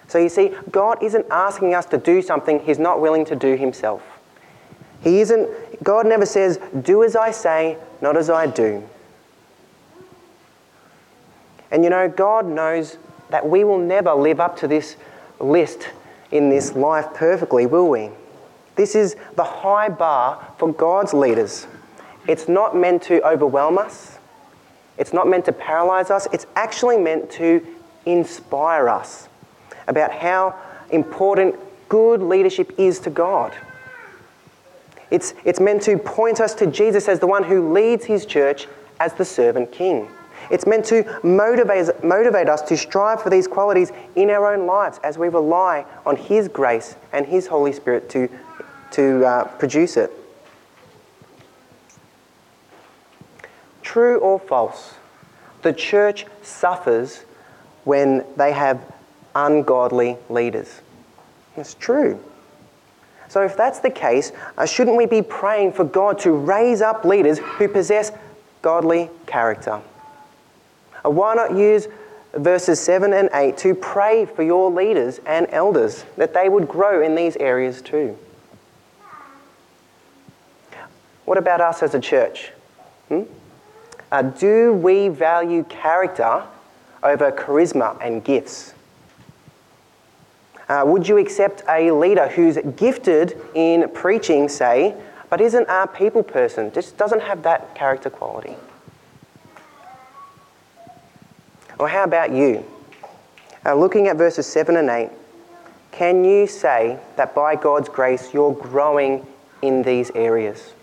So 0.08 0.18
you 0.18 0.30
see, 0.30 0.54
God 0.72 1.04
isn't 1.04 1.26
asking 1.32 1.74
us 1.74 1.86
to 1.88 1.98
do 1.98 2.22
something 2.22 2.60
He's 2.60 2.80
not 2.80 3.02
willing 3.02 3.26
to 3.26 3.36
do 3.36 3.58
Himself. 3.58 4.04
He 5.02 5.20
isn't, 5.20 5.84
God 5.84 6.08
never 6.08 6.26
says, 6.26 6.60
do 6.82 7.04
as 7.04 7.16
I 7.16 7.32
say, 7.32 7.78
not 8.02 8.16
as 8.16 8.30
I 8.30 8.48
do. 8.48 8.88
And 11.72 11.84
you 11.84 11.90
know, 11.90 12.08
God 12.08 12.46
knows 12.46 12.98
that 13.30 13.48
we 13.48 13.64
will 13.64 13.78
never 13.78 14.14
live 14.14 14.40
up 14.40 14.58
to 14.58 14.68
this 14.68 14.96
list 15.40 15.90
in 16.32 16.50
this 16.50 16.74
life 16.76 17.08
perfectly, 17.14 17.66
will 17.66 17.90
we? 17.90 18.10
This 18.76 18.96
is 18.96 19.16
the 19.36 19.44
high 19.44 19.90
bar 19.90 20.54
for 20.58 20.72
God's 20.72 21.14
leaders. 21.14 21.68
It's 22.28 22.48
not 22.48 22.76
meant 22.76 23.04
to 23.04 23.26
overwhelm 23.26 23.78
us, 23.78 24.18
it's 24.98 25.14
not 25.14 25.28
meant 25.28 25.46
to 25.46 25.54
paralyze 25.54 26.10
us, 26.10 26.28
it's 26.32 26.48
actually 26.56 26.98
meant 26.98 27.30
to 27.32 27.66
inspire 28.06 28.90
us 28.90 29.30
about 29.88 30.12
how 30.12 30.56
important 30.90 31.56
good 31.90 32.22
leadership 32.22 32.74
is 32.78 33.00
to 33.00 33.10
God. 33.10 33.54
It's, 35.12 35.34
it's 35.44 35.60
meant 35.60 35.84
to 35.84 35.98
point 35.98 36.40
us 36.40 36.56
to 36.56 36.66
Jesus 36.66 37.08
as 37.08 37.20
the 37.20 37.28
one 37.28 37.44
who 37.44 37.72
leads 37.72 38.06
his 38.06 38.26
church 38.26 38.68
as 39.00 39.14
the 39.14 39.26
servant 39.26 39.72
king. 39.72 40.08
It's 40.50 40.66
meant 40.66 40.86
to 40.86 41.20
motivate, 41.24 42.04
motivate 42.04 42.50
us 42.50 42.62
to 42.64 42.78
strive 42.78 43.22
for 43.22 43.30
these 43.30 43.48
qualities 43.48 43.92
in 44.16 44.30
our 44.30 44.54
own 44.54 44.66
lives 44.66 45.00
as 45.04 45.18
we 45.18 45.30
rely 45.30 45.86
on 46.06 46.16
His 46.16 46.48
grace 46.48 46.96
and 47.14 47.26
His 47.26 47.48
Holy 47.48 47.72
Spirit 47.74 48.10
to, 48.12 48.30
to 48.92 49.26
uh, 49.26 49.44
produce 49.58 49.98
it. 49.98 50.12
True 53.82 54.18
or 54.20 54.40
false, 54.40 54.96
the 55.62 55.72
church 55.72 56.26
suffers 56.42 57.24
when 57.84 58.26
they 58.36 58.52
have 58.52 58.94
ungodly 59.36 60.18
leaders. 60.30 60.82
It's 61.56 61.76
true. 61.76 62.20
So, 63.28 63.42
if 63.42 63.58
that's 63.58 63.80
the 63.80 63.90
case, 63.90 64.32
uh, 64.58 64.66
shouldn't 64.66 64.98
we 64.98 65.06
be 65.06 65.22
praying 65.22 65.74
for 65.74 65.84
God 65.84 66.20
to 66.20 66.32
raise 66.32 66.82
up 66.82 67.06
leaders 67.06 67.40
who 67.40 67.68
possess 67.68 68.12
godly 68.62 69.10
character? 69.26 69.82
Uh, 71.06 71.10
why 71.10 71.36
not 71.36 71.56
use 71.56 71.88
verses 72.34 72.80
7 72.80 73.14
and 73.14 73.30
8 73.34 73.58
to 73.58 73.76
pray 73.76 74.26
for 74.26 74.44
your 74.44 74.72
leaders 74.72 75.20
and 75.26 75.48
elders 75.52 76.06
that 76.18 76.34
they 76.34 76.50
would 76.50 76.68
grow 76.68 77.02
in 77.02 77.16
these 77.16 77.36
areas 77.38 77.82
too? 77.82 78.18
What 81.26 81.38
about 81.38 81.62
us 81.62 81.82
as 81.84 81.96
a 81.96 82.00
church? 82.00 82.52
Hmm? 83.10 83.24
Uh, 84.12 84.22
do 84.22 84.74
we 84.74 85.10
value 85.10 85.64
character 85.64 86.44
over 87.04 87.32
charisma 87.32 87.98
and 88.02 88.24
gifts? 88.24 88.74
Uh, 90.68 90.84
would 90.86 91.08
you 91.08 91.18
accept 91.18 91.64
a 91.70 91.92
leader 91.92 92.28
who's 92.28 92.58
gifted 92.76 93.40
in 93.54 93.88
preaching, 93.90 94.50
say, 94.50 94.96
but 95.30 95.42
isn't 95.42 95.66
a 95.70 95.88
people 95.88 96.24
person, 96.24 96.72
just 96.72 96.98
doesn't 96.98 97.22
have 97.22 97.44
that 97.44 97.76
character 97.76 98.10
quality? 98.10 98.56
Or 101.80 101.88
how 101.88 102.04
about 102.04 102.32
you? 102.32 102.66
Uh, 103.66 103.74
looking 103.76 104.08
at 104.08 104.18
verses 104.18 104.46
7 104.46 104.78
and 104.78 104.90
8, 104.90 105.10
can 105.92 106.24
you 106.24 106.48
say 106.48 107.00
that 107.16 107.34
by 107.34 107.56
God's 107.56 107.90
grace 107.90 108.34
you're 108.34 108.54
growing 108.54 109.26
in 109.62 109.82
these 109.82 110.12
areas? 110.12 110.74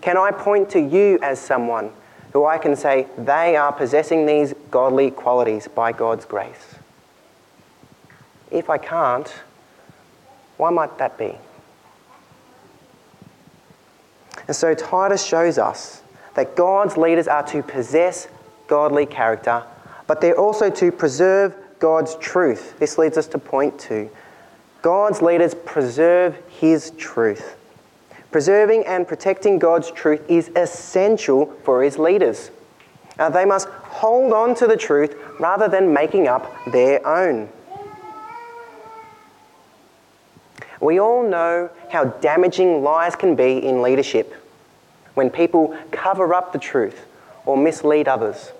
Can 0.00 0.16
I 0.16 0.30
point 0.30 0.70
to 0.70 0.80
you 0.80 1.18
as 1.22 1.38
someone 1.38 1.90
who 2.32 2.44
I 2.44 2.58
can 2.58 2.76
say 2.76 3.06
they 3.16 3.56
are 3.56 3.72
possessing 3.72 4.26
these 4.26 4.54
godly 4.70 5.10
qualities 5.10 5.68
by 5.68 5.92
God's 5.92 6.24
grace? 6.24 6.74
If 8.50 8.70
I 8.70 8.78
can't, 8.78 9.28
why 10.56 10.70
might 10.70 10.96
that 10.98 11.18
be? 11.18 11.36
And 14.46 14.56
so 14.56 14.74
Titus 14.74 15.24
shows 15.24 15.58
us 15.58 16.02
that 16.34 16.56
God's 16.56 16.96
leaders 16.96 17.28
are 17.28 17.42
to 17.48 17.62
possess 17.62 18.28
godly 18.68 19.06
character, 19.06 19.64
but 20.06 20.20
they're 20.20 20.38
also 20.38 20.70
to 20.70 20.92
preserve 20.92 21.54
God's 21.78 22.16
truth. 22.16 22.78
This 22.78 22.98
leads 22.98 23.18
us 23.18 23.26
to 23.28 23.38
point 23.38 23.78
two. 23.78 24.08
God's 24.82 25.20
leaders 25.20 25.54
preserve 25.54 26.36
His 26.48 26.90
truth. 26.92 27.56
Preserving 28.30 28.86
and 28.86 29.08
protecting 29.08 29.58
God's 29.58 29.90
truth 29.90 30.22
is 30.28 30.50
essential 30.54 31.46
for 31.64 31.82
His 31.82 31.98
leaders. 31.98 32.50
Now, 33.18 33.30
they 33.30 33.44
must 33.44 33.68
hold 33.68 34.32
on 34.32 34.54
to 34.56 34.66
the 34.66 34.76
truth 34.76 35.16
rather 35.40 35.66
than 35.68 35.92
making 35.92 36.28
up 36.28 36.52
their 36.70 37.04
own. 37.04 37.48
We 40.80 41.00
all 41.00 41.28
know 41.28 41.70
how 41.90 42.04
damaging 42.04 42.84
lies 42.84 43.16
can 43.16 43.34
be 43.34 43.58
in 43.58 43.82
leadership 43.82 44.32
when 45.14 45.30
people 45.30 45.76
cover 45.90 46.32
up 46.32 46.52
the 46.52 46.58
truth 46.60 47.06
or 47.44 47.56
mislead 47.56 48.06
others. 48.06 48.52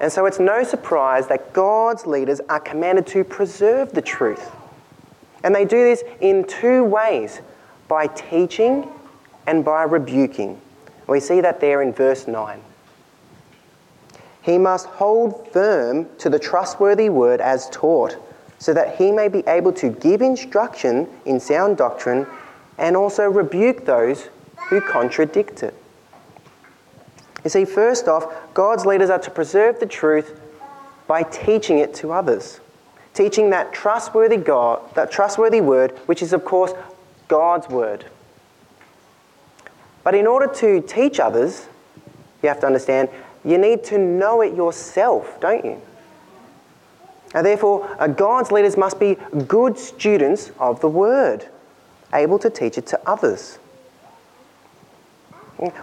And 0.00 0.12
so 0.12 0.26
it's 0.26 0.38
no 0.38 0.62
surprise 0.62 1.26
that 1.28 1.52
God's 1.52 2.06
leaders 2.06 2.40
are 2.48 2.60
commanded 2.60 3.06
to 3.08 3.24
preserve 3.24 3.92
the 3.92 4.02
truth. 4.02 4.50
And 5.42 5.54
they 5.54 5.64
do 5.64 5.82
this 5.84 6.02
in 6.20 6.44
two 6.44 6.84
ways 6.84 7.40
by 7.88 8.08
teaching 8.08 8.88
and 9.46 9.64
by 9.64 9.84
rebuking. 9.84 10.60
We 11.06 11.20
see 11.20 11.40
that 11.40 11.60
there 11.60 11.82
in 11.82 11.92
verse 11.92 12.26
9. 12.26 12.60
He 14.42 14.58
must 14.58 14.86
hold 14.86 15.48
firm 15.52 16.08
to 16.18 16.28
the 16.28 16.38
trustworthy 16.38 17.08
word 17.08 17.40
as 17.40 17.68
taught, 17.70 18.16
so 18.58 18.72
that 18.74 18.96
he 18.96 19.12
may 19.12 19.28
be 19.28 19.42
able 19.46 19.72
to 19.74 19.88
give 19.88 20.22
instruction 20.22 21.08
in 21.24 21.40
sound 21.40 21.76
doctrine 21.76 22.26
and 22.78 22.96
also 22.96 23.24
rebuke 23.24 23.84
those 23.84 24.28
who 24.68 24.80
contradict 24.80 25.62
it. 25.62 25.74
You 27.46 27.50
see, 27.50 27.64
first 27.64 28.08
off, 28.08 28.26
God's 28.54 28.84
leaders 28.84 29.08
are 29.08 29.20
to 29.20 29.30
preserve 29.30 29.78
the 29.78 29.86
truth 29.86 30.40
by 31.06 31.22
teaching 31.22 31.78
it 31.78 31.94
to 31.94 32.10
others. 32.10 32.58
Teaching 33.14 33.50
that 33.50 33.72
trustworthy 33.72 34.36
God, 34.36 34.82
that 34.96 35.12
trustworthy 35.12 35.60
word, 35.60 35.92
which 36.06 36.22
is 36.22 36.32
of 36.32 36.44
course 36.44 36.72
God's 37.28 37.68
word. 37.68 38.04
But 40.02 40.16
in 40.16 40.26
order 40.26 40.52
to 40.54 40.80
teach 40.80 41.20
others, 41.20 41.68
you 42.42 42.48
have 42.48 42.58
to 42.62 42.66
understand, 42.66 43.10
you 43.44 43.58
need 43.58 43.84
to 43.84 43.96
know 43.96 44.40
it 44.40 44.56
yourself, 44.56 45.38
don't 45.38 45.64
you? 45.64 45.80
And 47.32 47.46
therefore, 47.46 47.88
uh, 48.00 48.08
God's 48.08 48.50
leaders 48.50 48.76
must 48.76 48.98
be 48.98 49.18
good 49.46 49.78
students 49.78 50.50
of 50.58 50.80
the 50.80 50.88
word, 50.88 51.46
able 52.12 52.40
to 52.40 52.50
teach 52.50 52.76
it 52.76 52.88
to 52.88 53.00
others. 53.08 53.60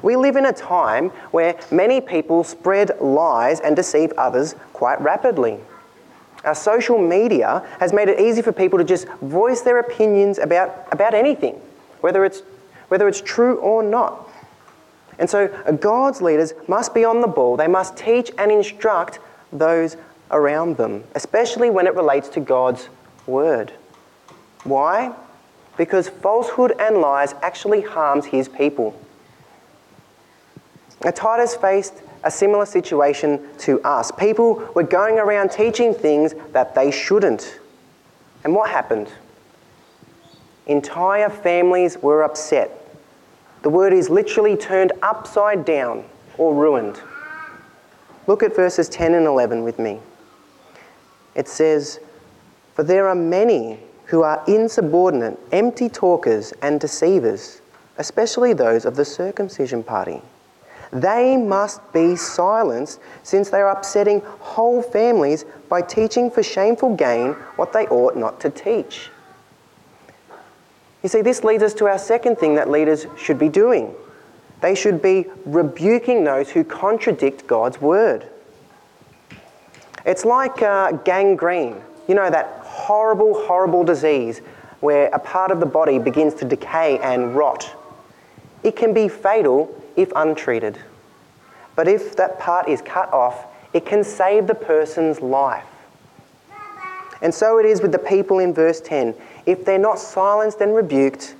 We 0.01 0.15
live 0.15 0.35
in 0.35 0.45
a 0.45 0.53
time 0.53 1.09
where 1.31 1.59
many 1.71 1.99
people 1.99 2.43
spread 2.43 2.91
lies 2.99 3.59
and 3.59 3.75
deceive 3.75 4.11
others 4.17 4.55
quite 4.71 5.01
rapidly. 5.01 5.59
Our 6.43 6.55
social 6.55 6.97
media 6.97 7.65
has 7.79 7.93
made 7.93 8.09
it 8.09 8.19
easy 8.19 8.41
for 8.41 8.51
people 8.51 8.77
to 8.77 8.85
just 8.85 9.07
voice 9.21 9.61
their 9.61 9.79
opinions 9.79 10.37
about, 10.37 10.87
about 10.91 11.13
anything, 11.13 11.59
whether 12.01 12.25
it's, 12.25 12.43
whether 12.89 13.07
it's 13.07 13.21
true 13.21 13.57
or 13.57 13.81
not. 13.81 14.29
And 15.19 15.29
so 15.29 15.47
God's 15.79 16.21
leaders 16.21 16.53
must 16.67 16.93
be 16.93 17.05
on 17.05 17.21
the 17.21 17.27
ball. 17.27 17.55
They 17.55 17.67
must 17.67 17.95
teach 17.95 18.31
and 18.37 18.51
instruct 18.51 19.19
those 19.51 19.95
around 20.31 20.77
them, 20.77 21.03
especially 21.15 21.69
when 21.69 21.87
it 21.87 21.95
relates 21.95 22.27
to 22.29 22.39
God's 22.39 22.89
word. 23.25 23.71
Why? 24.63 25.13
Because 25.77 26.09
falsehood 26.09 26.73
and 26.79 26.97
lies 26.97 27.33
actually 27.41 27.81
harms 27.81 28.25
his 28.25 28.49
people. 28.49 28.99
Titus 31.11 31.55
faced 31.55 32.01
a 32.23 32.31
similar 32.31 32.65
situation 32.65 33.45
to 33.59 33.81
us. 33.81 34.11
People 34.11 34.55
were 34.73 34.83
going 34.83 35.19
around 35.19 35.51
teaching 35.51 35.93
things 35.93 36.33
that 36.53 36.73
they 36.73 36.89
shouldn't. 36.91 37.59
And 38.43 38.55
what 38.55 38.69
happened? 38.69 39.09
Entire 40.67 41.29
families 41.29 41.97
were 41.97 42.23
upset. 42.23 42.79
The 43.61 43.69
word 43.69 43.93
is 43.93 44.09
literally 44.09 44.55
turned 44.55 44.93
upside 45.01 45.65
down 45.65 46.05
or 46.37 46.53
ruined. 46.53 47.01
Look 48.27 48.41
at 48.41 48.55
verses 48.55 48.87
10 48.87 49.13
and 49.13 49.25
11 49.25 49.63
with 49.63 49.79
me. 49.79 49.99
It 51.35 51.49
says, 51.49 51.99
For 52.75 52.83
there 52.83 53.09
are 53.09 53.15
many 53.15 53.79
who 54.05 54.23
are 54.23 54.41
insubordinate, 54.47 55.37
empty 55.51 55.89
talkers, 55.89 56.53
and 56.61 56.79
deceivers, 56.79 57.61
especially 57.97 58.53
those 58.53 58.85
of 58.85 58.95
the 58.95 59.05
circumcision 59.05 59.83
party 59.83 60.21
they 60.93 61.35
must 61.35 61.91
be 61.91 62.15
silenced 62.15 62.99
since 63.23 63.49
they 63.49 63.61
are 63.61 63.71
upsetting 63.71 64.21
whole 64.39 64.81
families 64.81 65.45
by 65.67 65.81
teaching 65.81 66.29
for 66.29 66.43
shameful 66.43 66.95
gain 66.95 67.33
what 67.55 67.73
they 67.73 67.87
ought 67.87 68.15
not 68.15 68.39
to 68.41 68.49
teach. 68.49 69.09
You 71.01 71.09
see, 71.09 71.21
this 71.21 71.43
leads 71.43 71.63
us 71.63 71.73
to 71.75 71.87
our 71.87 71.97
second 71.97 72.37
thing 72.37 72.55
that 72.55 72.69
leaders 72.69 73.07
should 73.17 73.39
be 73.39 73.49
doing. 73.49 73.93
They 74.61 74.75
should 74.75 75.01
be 75.01 75.25
rebuking 75.45 76.23
those 76.23 76.49
who 76.49 76.63
contradict 76.63 77.47
God's 77.47 77.81
word. 77.81 78.29
It's 80.05 80.25
like 80.25 80.61
uh, 80.61 80.91
gangrene, 80.91 81.81
you 82.07 82.15
know, 82.15 82.29
that 82.29 82.59
horrible, 82.61 83.45
horrible 83.45 83.83
disease 83.83 84.39
where 84.79 85.07
a 85.07 85.19
part 85.19 85.49
of 85.49 85.59
the 85.59 85.65
body 85.65 85.97
begins 85.97 86.33
to 86.35 86.45
decay 86.45 86.99
and 86.99 87.35
rot. 87.35 87.69
It 88.63 88.75
can 88.75 88.93
be 88.93 89.07
fatal 89.07 89.73
if 89.95 90.11
untreated. 90.15 90.79
But 91.75 91.87
if 91.87 92.15
that 92.15 92.39
part 92.39 92.67
is 92.67 92.81
cut 92.81 93.11
off, 93.11 93.45
it 93.73 93.85
can 93.85 94.03
save 94.03 94.47
the 94.47 94.55
person's 94.55 95.21
life. 95.21 95.65
And 97.21 97.33
so 97.33 97.57
it 97.57 97.65
is 97.65 97.81
with 97.81 97.91
the 97.91 97.99
people 97.99 98.39
in 98.39 98.53
verse 98.53 98.81
10. 98.81 99.15
If 99.45 99.65
they're 99.65 99.79
not 99.79 99.97
silenced 99.97 100.61
and 100.61 100.75
rebuked, 100.75 101.35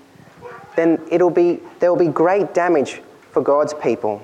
then 0.75 1.00
it'll 1.12 1.29
be, 1.29 1.60
there 1.79 1.91
will 1.91 2.00
be 2.00 2.12
great 2.12 2.53
damage 2.53 3.01
for 3.31 3.41
God's 3.41 3.74
people. 3.74 4.22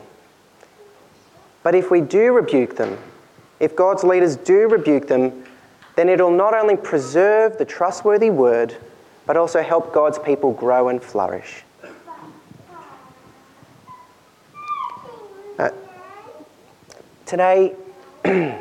But 1.62 1.76
if 1.76 1.92
we 1.92 2.02
do 2.02 2.32
rebuke 2.32 2.76
them, 2.76 2.98
if 3.60 3.76
God's 3.76 4.04
leaders 4.04 4.38
do 4.38 4.68
rebuke 4.70 5.08
them, 5.08 5.44
then 5.96 6.08
it'll 6.08 6.32
not 6.32 6.54
only 6.54 6.78
preserve 6.78 7.58
the 7.58 7.66
trustworthy 7.66 8.30
word, 8.30 8.76
but 9.26 9.36
also 9.36 9.62
help 9.62 9.94
God's 9.94 10.18
people 10.18 10.54
grow 10.54 10.88
and 10.88 11.04
flourish. 11.04 11.64
Today, 17.30 17.76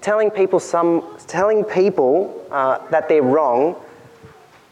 telling 0.00 0.28
people, 0.28 0.58
some, 0.58 1.16
telling 1.28 1.62
people 1.62 2.44
uh, 2.50 2.84
that 2.88 3.08
they're 3.08 3.22
wrong 3.22 3.76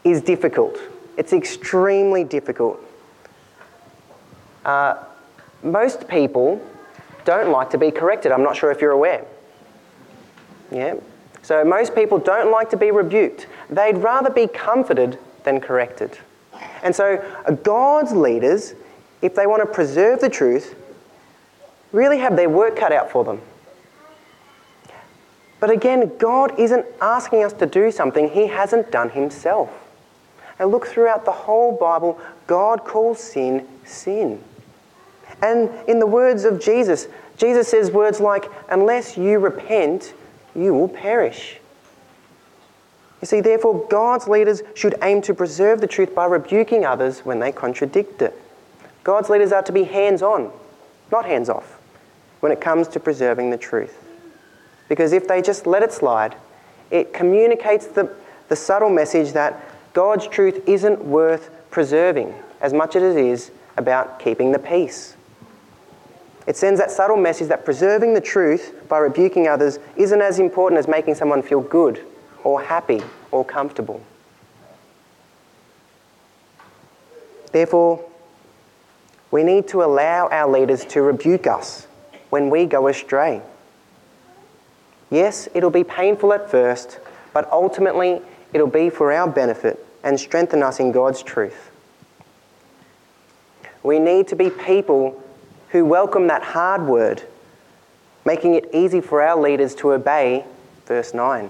is 0.03 0.21
difficult. 0.21 0.77
It's 1.15 1.31
extremely 1.31 2.25
difficult. 2.25 2.77
Uh, 4.65 5.01
most 5.63 6.09
people 6.09 6.61
don't 7.23 7.51
like 7.51 7.69
to 7.69 7.77
be 7.77 7.89
corrected. 7.89 8.33
I'm 8.33 8.43
not 8.43 8.57
sure 8.57 8.69
if 8.69 8.81
you're 8.81 8.91
aware. 8.91 9.23
Yeah? 10.69 10.95
So, 11.41 11.63
most 11.63 11.95
people 11.95 12.17
don't 12.17 12.51
like 12.51 12.69
to 12.71 12.77
be 12.77 12.91
rebuked. 12.91 13.47
They'd 13.69 13.95
rather 13.95 14.29
be 14.29 14.47
comforted 14.47 15.19
than 15.45 15.61
corrected. 15.61 16.19
And 16.83 16.93
so, 16.93 17.23
God's 17.63 18.11
leaders, 18.11 18.73
if 19.21 19.35
they 19.35 19.47
want 19.47 19.61
to 19.61 19.65
preserve 19.65 20.19
the 20.19 20.29
truth, 20.29 20.75
really 21.91 22.19
have 22.19 22.35
their 22.35 22.49
work 22.49 22.75
cut 22.75 22.91
out 22.91 23.09
for 23.09 23.23
them. 23.23 23.41
But 25.59 25.71
again, 25.71 26.17
God 26.17 26.57
isn't 26.59 26.85
asking 27.01 27.43
us 27.43 27.53
to 27.53 27.65
do 27.65 27.91
something 27.91 28.29
He 28.29 28.47
hasn't 28.47 28.91
done 28.91 29.09
Himself. 29.09 29.69
And 30.59 30.71
look 30.71 30.87
throughout 30.87 31.25
the 31.25 31.31
whole 31.31 31.75
Bible, 31.75 32.19
God 32.47 32.83
calls 32.83 33.19
sin 33.19 33.67
sin. 33.83 34.43
And 35.41 35.69
in 35.87 35.99
the 35.99 36.07
words 36.07 36.45
of 36.45 36.59
Jesus, 36.59 37.07
Jesus 37.37 37.67
says 37.67 37.91
words 37.91 38.19
like, 38.19 38.45
Unless 38.69 39.17
you 39.17 39.39
repent, 39.39 40.13
you 40.55 40.73
will 40.73 40.87
perish. 40.87 41.59
You 43.21 43.27
see, 43.27 43.41
therefore, 43.41 43.87
God's 43.87 44.27
leaders 44.27 44.61
should 44.75 44.95
aim 45.01 45.21
to 45.23 45.33
preserve 45.33 45.81
the 45.81 45.87
truth 45.87 46.13
by 46.13 46.25
rebuking 46.25 46.85
others 46.85 47.19
when 47.19 47.39
they 47.39 47.51
contradict 47.51 48.21
it. 48.21 48.39
God's 49.03 49.29
leaders 49.29 49.51
are 49.51 49.63
to 49.63 49.71
be 49.71 49.83
hands 49.83 50.21
on, 50.21 50.51
not 51.11 51.25
hands 51.25 51.49
off 51.49 51.76
when 52.39 52.51
it 52.51 52.61
comes 52.61 52.87
to 52.89 52.99
preserving 52.99 53.49
the 53.49 53.57
truth. 53.57 54.03
Because 54.89 55.13
if 55.13 55.27
they 55.27 55.41
just 55.41 55.67
let 55.67 55.83
it 55.83 55.91
slide, 55.91 56.35
it 56.91 57.13
communicates 57.13 57.87
the, 57.87 58.13
the 58.47 58.55
subtle 58.55 58.89
message 58.89 59.33
that 59.33 59.61
God's 59.93 60.27
truth 60.27 60.61
isn't 60.67 61.03
worth 61.03 61.49
preserving 61.71 62.33
as 62.61 62.73
much 62.73 62.95
as 62.95 63.15
it 63.15 63.25
is 63.25 63.51
about 63.77 64.19
keeping 64.19 64.51
the 64.51 64.59
peace. 64.59 65.15
It 66.47 66.55
sends 66.55 66.79
that 66.79 66.91
subtle 66.91 67.17
message 67.17 67.49
that 67.49 67.65
preserving 67.65 68.13
the 68.13 68.21
truth 68.21 68.73
by 68.87 68.99
rebuking 68.99 69.47
others 69.47 69.79
isn't 69.97 70.21
as 70.21 70.39
important 70.39 70.79
as 70.79 70.87
making 70.87 71.15
someone 71.15 71.41
feel 71.41 71.59
good 71.59 72.05
or 72.43 72.61
happy 72.61 73.01
or 73.31 73.43
comfortable. 73.43 74.01
Therefore, 77.51 78.03
we 79.29 79.43
need 79.43 79.67
to 79.69 79.83
allow 79.83 80.29
our 80.29 80.49
leaders 80.49 80.85
to 80.85 81.01
rebuke 81.01 81.47
us 81.47 81.87
when 82.29 82.49
we 82.49 82.65
go 82.65 82.87
astray. 82.87 83.41
Yes, 85.09 85.47
it'll 85.53 85.69
be 85.69 85.83
painful 85.83 86.33
at 86.33 86.51
first, 86.51 86.99
but 87.33 87.49
ultimately 87.51 88.21
it'll 88.53 88.67
be 88.67 88.89
for 88.89 89.11
our 89.11 89.27
benefit 89.27 89.85
and 90.03 90.19
strengthen 90.19 90.63
us 90.63 90.79
in 90.79 90.91
God's 90.91 91.23
truth. 91.23 91.71
We 93.83 93.99
need 93.99 94.27
to 94.29 94.35
be 94.35 94.49
people 94.49 95.21
who 95.69 95.85
welcome 95.85 96.27
that 96.27 96.43
hard 96.43 96.85
word, 96.85 97.23
making 98.25 98.55
it 98.55 98.69
easy 98.73 99.01
for 99.01 99.21
our 99.21 99.39
leaders 99.39 99.75
to 99.75 99.93
obey. 99.93 100.45
Verse 100.85 101.13
9. 101.13 101.49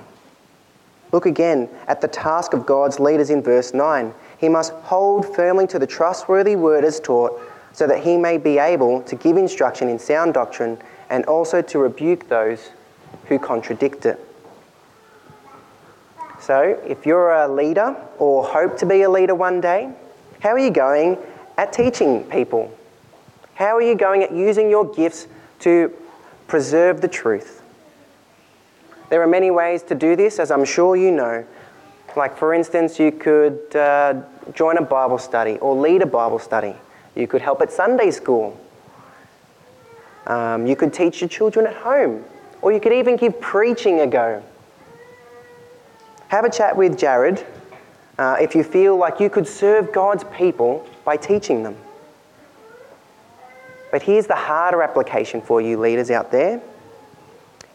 Look 1.11 1.25
again 1.25 1.69
at 1.87 2.01
the 2.01 2.07
task 2.07 2.53
of 2.53 2.65
God's 2.65 2.99
leaders 2.99 3.29
in 3.29 3.41
verse 3.41 3.73
9. 3.73 4.13
He 4.37 4.49
must 4.49 4.73
hold 4.73 5.35
firmly 5.35 5.65
to 5.67 5.79
the 5.79 5.87
trustworthy 5.87 6.55
word 6.55 6.83
as 6.83 6.99
taught 6.99 7.39
so 7.77 7.85
that 7.85 8.03
he 8.03 8.17
may 8.17 8.39
be 8.39 8.57
able 8.57 9.03
to 9.03 9.15
give 9.15 9.37
instruction 9.37 9.87
in 9.87 9.99
sound 9.99 10.33
doctrine 10.33 10.79
and 11.11 11.23
also 11.25 11.61
to 11.61 11.77
rebuke 11.77 12.27
those 12.27 12.71
who 13.25 13.37
contradict 13.37 14.03
it. 14.07 14.19
So, 16.39 16.81
if 16.83 17.05
you're 17.05 17.31
a 17.33 17.47
leader 17.47 17.95
or 18.17 18.43
hope 18.43 18.79
to 18.79 18.87
be 18.87 19.03
a 19.03 19.09
leader 19.11 19.35
one 19.35 19.61
day, 19.61 19.91
how 20.39 20.49
are 20.49 20.57
you 20.57 20.71
going 20.71 21.19
at 21.59 21.71
teaching 21.71 22.23
people? 22.23 22.75
How 23.53 23.75
are 23.75 23.81
you 23.83 23.93
going 23.93 24.23
at 24.23 24.31
using 24.31 24.71
your 24.71 24.91
gifts 24.91 25.27
to 25.59 25.93
preserve 26.47 27.01
the 27.01 27.07
truth? 27.07 27.61
There 29.09 29.21
are 29.21 29.27
many 29.27 29.51
ways 29.51 29.83
to 29.83 29.93
do 29.93 30.15
this, 30.15 30.39
as 30.39 30.49
I'm 30.49 30.65
sure 30.65 30.95
you 30.95 31.11
know. 31.11 31.45
Like, 32.15 32.37
for 32.37 32.55
instance, 32.55 32.99
you 32.99 33.11
could 33.11 33.75
uh, 33.75 34.23
join 34.55 34.77
a 34.77 34.81
Bible 34.81 35.19
study 35.19 35.59
or 35.59 35.75
lead 35.75 36.01
a 36.01 36.07
Bible 36.07 36.39
study. 36.39 36.73
You 37.17 37.27
could 37.27 37.41
help 37.41 37.61
at 37.61 37.71
Sunday 37.71 38.11
school. 38.11 38.55
Um, 40.27 40.67
you 40.67 40.75
could 40.75 40.93
teach 40.93 41.19
your 41.19 41.29
children 41.29 41.65
at 41.65 41.75
home. 41.75 42.23
Or 42.61 42.71
you 42.71 42.79
could 42.79 42.93
even 42.93 43.15
give 43.15 43.41
preaching 43.41 44.01
a 44.01 44.07
go. 44.07 44.43
Have 46.27 46.45
a 46.45 46.49
chat 46.49 46.77
with 46.77 46.97
Jared 46.97 47.43
uh, 48.19 48.37
if 48.39 48.53
you 48.53 48.63
feel 48.63 48.97
like 48.97 49.19
you 49.19 49.31
could 49.31 49.47
serve 49.47 49.91
God's 49.91 50.25
people 50.25 50.87
by 51.03 51.17
teaching 51.17 51.63
them. 51.63 51.75
But 53.91 54.03
here's 54.03 54.27
the 54.27 54.35
harder 54.35 54.83
application 54.83 55.41
for 55.41 55.59
you 55.59 55.79
leaders 55.79 56.11
out 56.11 56.31
there. 56.31 56.61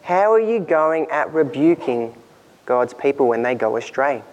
How 0.03 0.31
are 0.31 0.39
you 0.39 0.59
going 0.59 1.07
at 1.09 1.33
rebuking 1.33 2.15
God's 2.65 2.93
people 2.93 3.27
when 3.27 3.41
they 3.41 3.55
go 3.55 3.75
astray? 3.75 4.23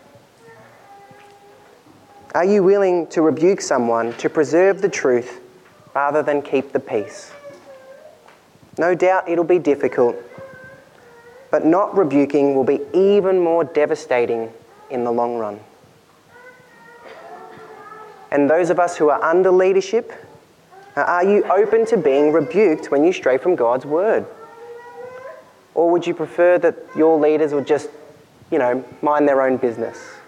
Are 2.32 2.44
you 2.44 2.62
willing 2.62 3.08
to 3.08 3.22
rebuke 3.22 3.60
someone 3.60 4.12
to 4.18 4.30
preserve 4.30 4.82
the 4.82 4.88
truth 4.88 5.40
rather 5.96 6.22
than 6.22 6.42
keep 6.42 6.70
the 6.70 6.78
peace? 6.78 7.32
No 8.78 8.94
doubt 8.94 9.28
it'll 9.28 9.42
be 9.42 9.58
difficult, 9.58 10.14
but 11.50 11.66
not 11.66 11.96
rebuking 11.96 12.54
will 12.54 12.64
be 12.64 12.82
even 12.94 13.40
more 13.40 13.64
devastating 13.64 14.52
in 14.90 15.02
the 15.02 15.10
long 15.10 15.38
run. 15.38 15.58
And 18.30 18.48
those 18.48 18.70
of 18.70 18.78
us 18.78 18.96
who 18.96 19.08
are 19.08 19.20
under 19.24 19.50
leadership, 19.50 20.12
uh, 20.96 21.00
are 21.00 21.24
you 21.24 21.42
open 21.46 21.84
to 21.86 21.96
being 21.96 22.32
rebuked 22.32 22.92
when 22.92 23.02
you 23.02 23.12
stray 23.12 23.38
from 23.38 23.56
God's 23.56 23.84
word? 23.84 24.24
Or 25.74 25.90
would 25.90 26.06
you 26.06 26.14
prefer 26.14 26.58
that 26.58 26.76
your 26.94 27.18
leaders 27.18 27.52
would 27.52 27.66
just, 27.66 27.88
you 28.52 28.58
know, 28.58 28.84
mind 29.02 29.26
their 29.26 29.42
own 29.42 29.56
business? 29.56 30.19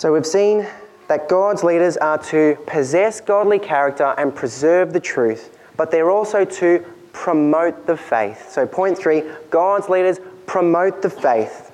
So 0.00 0.14
we've 0.14 0.24
seen 0.24 0.66
that 1.08 1.28
God's 1.28 1.62
leaders 1.62 1.98
are 1.98 2.16
to 2.28 2.56
possess 2.66 3.20
godly 3.20 3.58
character 3.58 4.14
and 4.16 4.34
preserve 4.34 4.94
the 4.94 4.98
truth, 4.98 5.54
but 5.76 5.90
they're 5.90 6.10
also 6.10 6.42
to 6.42 6.82
promote 7.12 7.86
the 7.86 7.98
faith. 7.98 8.50
So, 8.50 8.66
point 8.66 8.96
three 8.96 9.24
God's 9.50 9.90
leaders 9.90 10.18
promote 10.46 11.02
the 11.02 11.10
faith. 11.10 11.70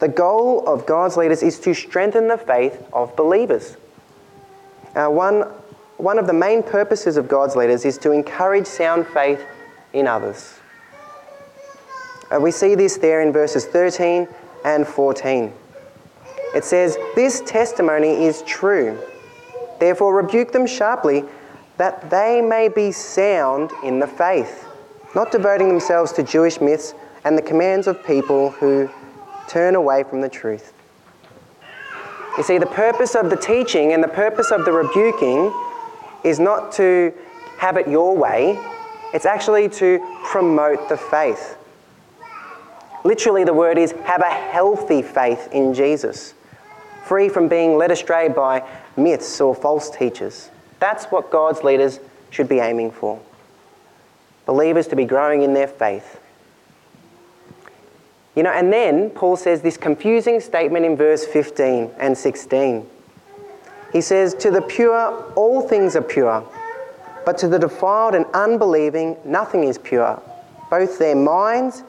The 0.00 0.08
goal 0.08 0.66
of 0.66 0.84
God's 0.84 1.16
leaders 1.16 1.44
is 1.44 1.60
to 1.60 1.74
strengthen 1.74 2.26
the 2.26 2.38
faith 2.38 2.84
of 2.92 3.14
believers. 3.14 3.76
Uh, 4.96 5.06
one, 5.06 5.42
one 5.98 6.18
of 6.18 6.26
the 6.26 6.32
main 6.32 6.60
purposes 6.60 7.16
of 7.16 7.28
God's 7.28 7.54
leaders 7.54 7.84
is 7.84 7.98
to 7.98 8.10
encourage 8.10 8.66
sound 8.66 9.06
faith 9.06 9.46
in 9.92 10.08
others. 10.08 10.58
Uh, 12.32 12.40
we 12.40 12.50
see 12.50 12.74
this 12.74 12.96
there 12.96 13.22
in 13.22 13.32
verses 13.32 13.64
13 13.64 14.26
and 14.64 14.84
14. 14.84 15.52
It 16.54 16.64
says, 16.64 16.98
This 17.14 17.40
testimony 17.40 18.24
is 18.24 18.42
true. 18.42 18.98
Therefore, 19.80 20.14
rebuke 20.14 20.52
them 20.52 20.66
sharply, 20.66 21.24
that 21.78 22.10
they 22.10 22.40
may 22.40 22.68
be 22.68 22.92
sound 22.92 23.70
in 23.82 23.98
the 23.98 24.06
faith, 24.06 24.66
not 25.14 25.32
devoting 25.32 25.68
themselves 25.68 26.12
to 26.12 26.22
Jewish 26.22 26.60
myths 26.60 26.94
and 27.24 27.36
the 27.36 27.42
commands 27.42 27.86
of 27.86 28.04
people 28.04 28.50
who 28.50 28.88
turn 29.48 29.74
away 29.74 30.04
from 30.04 30.20
the 30.20 30.28
truth. 30.28 30.72
You 32.36 32.42
see, 32.42 32.58
the 32.58 32.66
purpose 32.66 33.14
of 33.14 33.28
the 33.28 33.36
teaching 33.36 33.92
and 33.92 34.02
the 34.02 34.08
purpose 34.08 34.50
of 34.50 34.64
the 34.64 34.72
rebuking 34.72 35.52
is 36.24 36.40
not 36.40 36.72
to 36.72 37.12
have 37.58 37.76
it 37.76 37.86
your 37.86 38.16
way, 38.16 38.58
it's 39.12 39.26
actually 39.26 39.68
to 39.68 40.00
promote 40.24 40.88
the 40.88 40.96
faith. 40.96 41.56
Literally, 43.04 43.44
the 43.44 43.52
word 43.52 43.78
is 43.78 43.92
have 44.04 44.22
a 44.22 44.30
healthy 44.30 45.02
faith 45.02 45.48
in 45.52 45.74
Jesus, 45.74 46.34
free 47.04 47.28
from 47.28 47.48
being 47.48 47.76
led 47.76 47.90
astray 47.90 48.28
by 48.28 48.66
myths 48.96 49.40
or 49.40 49.54
false 49.54 49.90
teachers. 49.90 50.50
That's 50.80 51.04
what 51.06 51.30
God's 51.30 51.62
leaders 51.62 52.00
should 52.30 52.48
be 52.48 52.58
aiming 52.58 52.90
for. 52.90 53.20
Believers 54.46 54.88
to 54.88 54.96
be 54.96 55.04
growing 55.04 55.42
in 55.42 55.54
their 55.54 55.68
faith. 55.68 56.20
You 58.34 58.42
know, 58.42 58.50
and 58.50 58.72
then 58.72 59.10
Paul 59.10 59.36
says 59.36 59.60
this 59.60 59.76
confusing 59.76 60.40
statement 60.40 60.86
in 60.86 60.96
verse 60.96 61.26
15 61.26 61.90
and 61.98 62.16
16. 62.16 62.86
He 63.92 64.00
says, 64.00 64.34
To 64.34 64.50
the 64.50 64.62
pure, 64.62 65.32
all 65.34 65.60
things 65.60 65.94
are 65.96 66.02
pure, 66.02 66.44
but 67.26 67.36
to 67.38 67.48
the 67.48 67.58
defiled 67.58 68.14
and 68.14 68.24
unbelieving, 68.32 69.16
nothing 69.24 69.64
is 69.64 69.76
pure. 69.76 70.20
Both 70.70 70.98
their 70.98 71.14
minds 71.14 71.84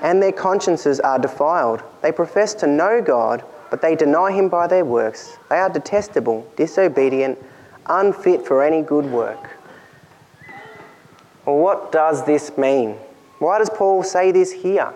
and 0.00 0.22
their 0.22 0.32
consciences 0.32 1.00
are 1.00 1.18
defiled. 1.18 1.82
They 2.02 2.12
profess 2.12 2.54
to 2.54 2.68
know 2.68 3.02
God, 3.02 3.44
but 3.70 3.82
they 3.82 3.94
deny 3.94 4.32
Him 4.32 4.48
by 4.48 4.66
their 4.66 4.84
works. 4.84 5.38
They 5.50 5.56
are 5.56 5.68
detestable, 5.68 6.50
disobedient, 6.56 7.38
unfit 7.86 8.46
for 8.46 8.62
any 8.62 8.82
good 8.82 9.06
work. 9.06 9.50
Well, 11.44 11.56
what 11.56 11.92
does 11.92 12.24
this 12.26 12.56
mean? 12.58 12.96
Why 13.38 13.58
does 13.58 13.70
Paul 13.70 14.02
say 14.02 14.32
this 14.32 14.52
here? 14.52 14.92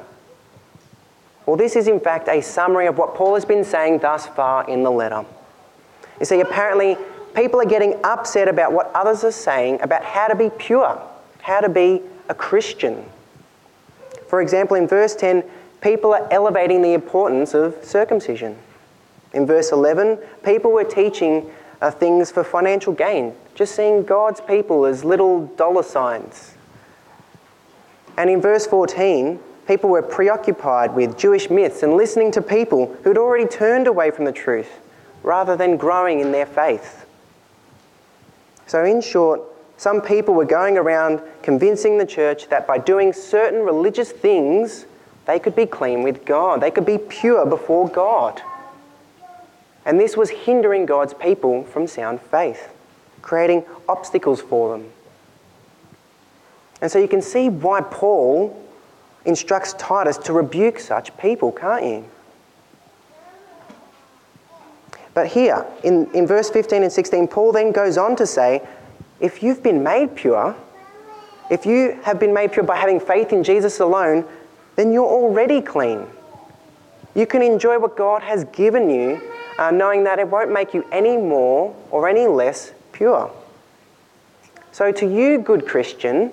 Well, 1.47 1.57
this 1.57 1.77
is 1.77 1.89
in 1.89 1.99
fact 1.99 2.29
a 2.29 2.41
summary 2.41 2.87
of 2.87 2.99
what 2.99 3.15
Paul 3.15 3.35
has 3.35 3.45
been 3.45 3.65
saying 3.65 3.99
thus 3.99 4.27
far 4.27 4.69
in 4.69 4.83
the 4.83 4.91
letter. 4.91 5.25
You 6.21 6.27
see, 6.27 6.41
apparently, 6.41 6.97
people 7.35 7.61
are 7.61 7.67
getting 7.67 7.99
upset 8.05 8.49
about 8.49 8.73
what 8.73 8.91
others 8.95 9.25
are 9.25 9.33
saying 9.33 9.81
about 9.81 10.05
how 10.05 10.29
to 10.29 10.37
be 10.37 10.51
pure, 10.51 11.01
how 11.41 11.61
to 11.61 11.69
be 11.69 12.03
a 12.29 12.35
Christian. 12.35 13.05
For 14.29 14.41
example, 14.41 14.77
in 14.77 14.87
verse 14.87 15.17
10, 15.17 15.43
people 15.83 16.15
are 16.15 16.27
elevating 16.33 16.81
the 16.81 16.95
importance 16.95 17.55
of 17.55 17.77
circumcision. 17.85 18.57
In 19.35 19.47
verse 19.47 19.73
11, 19.73 20.19
people 20.45 20.73
were 20.73 20.85
teaching 20.85 21.51
uh, 21.81 21.91
things 21.91 22.31
for 22.31 22.45
financial 22.45 22.93
gain, 22.93 23.35
just 23.55 23.75
seeing 23.75 24.05
God's 24.05 24.41
people 24.41 24.87
as 24.87 25.05
little 25.05 25.47
dollar 25.47 25.83
signs. 25.83 26.55
And 28.17 28.31
in 28.31 28.41
verse 28.41 28.67
14, 28.67 29.39
People 29.67 29.91
were 29.91 30.03
preoccupied 30.03 30.95
with 30.95 31.17
Jewish 31.17 31.49
myths 31.49 31.83
and 31.83 31.95
listening 31.95 32.33
to 32.33 32.43
people 32.43 32.95
who'd 33.05 33.19
already 33.19 33.47
turned 33.47 33.87
away 33.87 34.11
from 34.11 34.25
the 34.25 34.33
truth 34.33 34.69
rather 35.23 35.57
than 35.57 35.77
growing 35.77 36.19
in 36.19 36.33
their 36.33 36.47
faith. 36.47 37.07
So, 38.67 38.85
in 38.85 39.01
short, 39.01 39.41
some 39.77 40.01
people 40.01 40.35
were 40.35 40.45
going 40.45 40.79
around 40.79 41.23
convincing 41.43 41.99
the 41.99 42.07
church 42.07 42.49
that 42.49 42.67
by 42.67 42.79
doing 42.79 43.13
certain 43.13 43.61
religious 43.61 44.11
things, 44.11 44.87
they 45.27 45.39
could 45.39 45.55
be 45.55 45.67
clean 45.67 46.03
with 46.03 46.25
God, 46.25 46.61
they 46.61 46.71
could 46.71 46.87
be 46.87 46.99
pure 46.99 47.47
before 47.47 47.89
God. 47.89 48.43
And 49.85 49.99
this 49.99 50.17
was 50.17 50.31
hindering 50.31 50.87
God's 50.87 51.15
people 51.15 51.65
from 51.65 51.87
sound 51.87 52.21
faith, 52.21 52.73
creating 53.21 53.65
obstacles 53.89 54.41
for 54.41 54.77
them. 54.77 54.89
And 56.81 56.91
so 56.91 56.99
you 56.99 57.09
can 57.09 57.23
see 57.23 57.49
why 57.49 57.81
Paul 57.81 58.59
instructs 59.25 59.75
Titus 59.75 60.19
to 60.19 60.33
rebuke 60.33 60.79
such 60.81 61.17
people, 61.19 61.53
can't 61.53 61.85
you? 61.85 62.05
But 65.15 65.27
here, 65.27 65.67
in, 65.85 66.11
in 66.15 66.27
verse 66.27 66.49
15 66.51 66.83
and 66.83 66.93
16, 66.93 67.29
Paul 67.29 67.53
then 67.53 67.71
goes 67.71 67.99
on 67.99 68.17
to 68.17 68.27
say 68.27 68.67
if 69.21 69.43
you've 69.43 69.63
been 69.63 69.83
made 69.83 70.17
pure, 70.17 70.57
if 71.51 71.67
you 71.67 72.01
have 72.03 72.19
been 72.19 72.33
made 72.33 72.53
pure 72.53 72.65
by 72.65 72.77
having 72.77 72.99
faith 72.99 73.33
in 73.33 73.45
Jesus 73.45 73.79
alone, 73.79 74.25
then 74.77 74.93
you're 74.93 75.05
already 75.05 75.61
clean. 75.61 76.07
You 77.15 77.27
can 77.27 77.43
enjoy 77.43 77.79
what 77.79 77.97
God 77.97 78.23
has 78.23 78.45
given 78.45 78.89
you, 78.89 79.21
uh, 79.59 79.71
knowing 79.71 80.05
that 80.05 80.19
it 80.19 80.29
won't 80.29 80.51
make 80.51 80.73
you 80.73 80.87
any 80.91 81.17
more 81.17 81.75
or 81.91 82.09
any 82.09 82.27
less 82.27 82.73
pure. 82.93 83.31
So, 84.71 84.91
to 84.91 85.07
you, 85.07 85.39
good 85.39 85.67
Christian, 85.67 86.33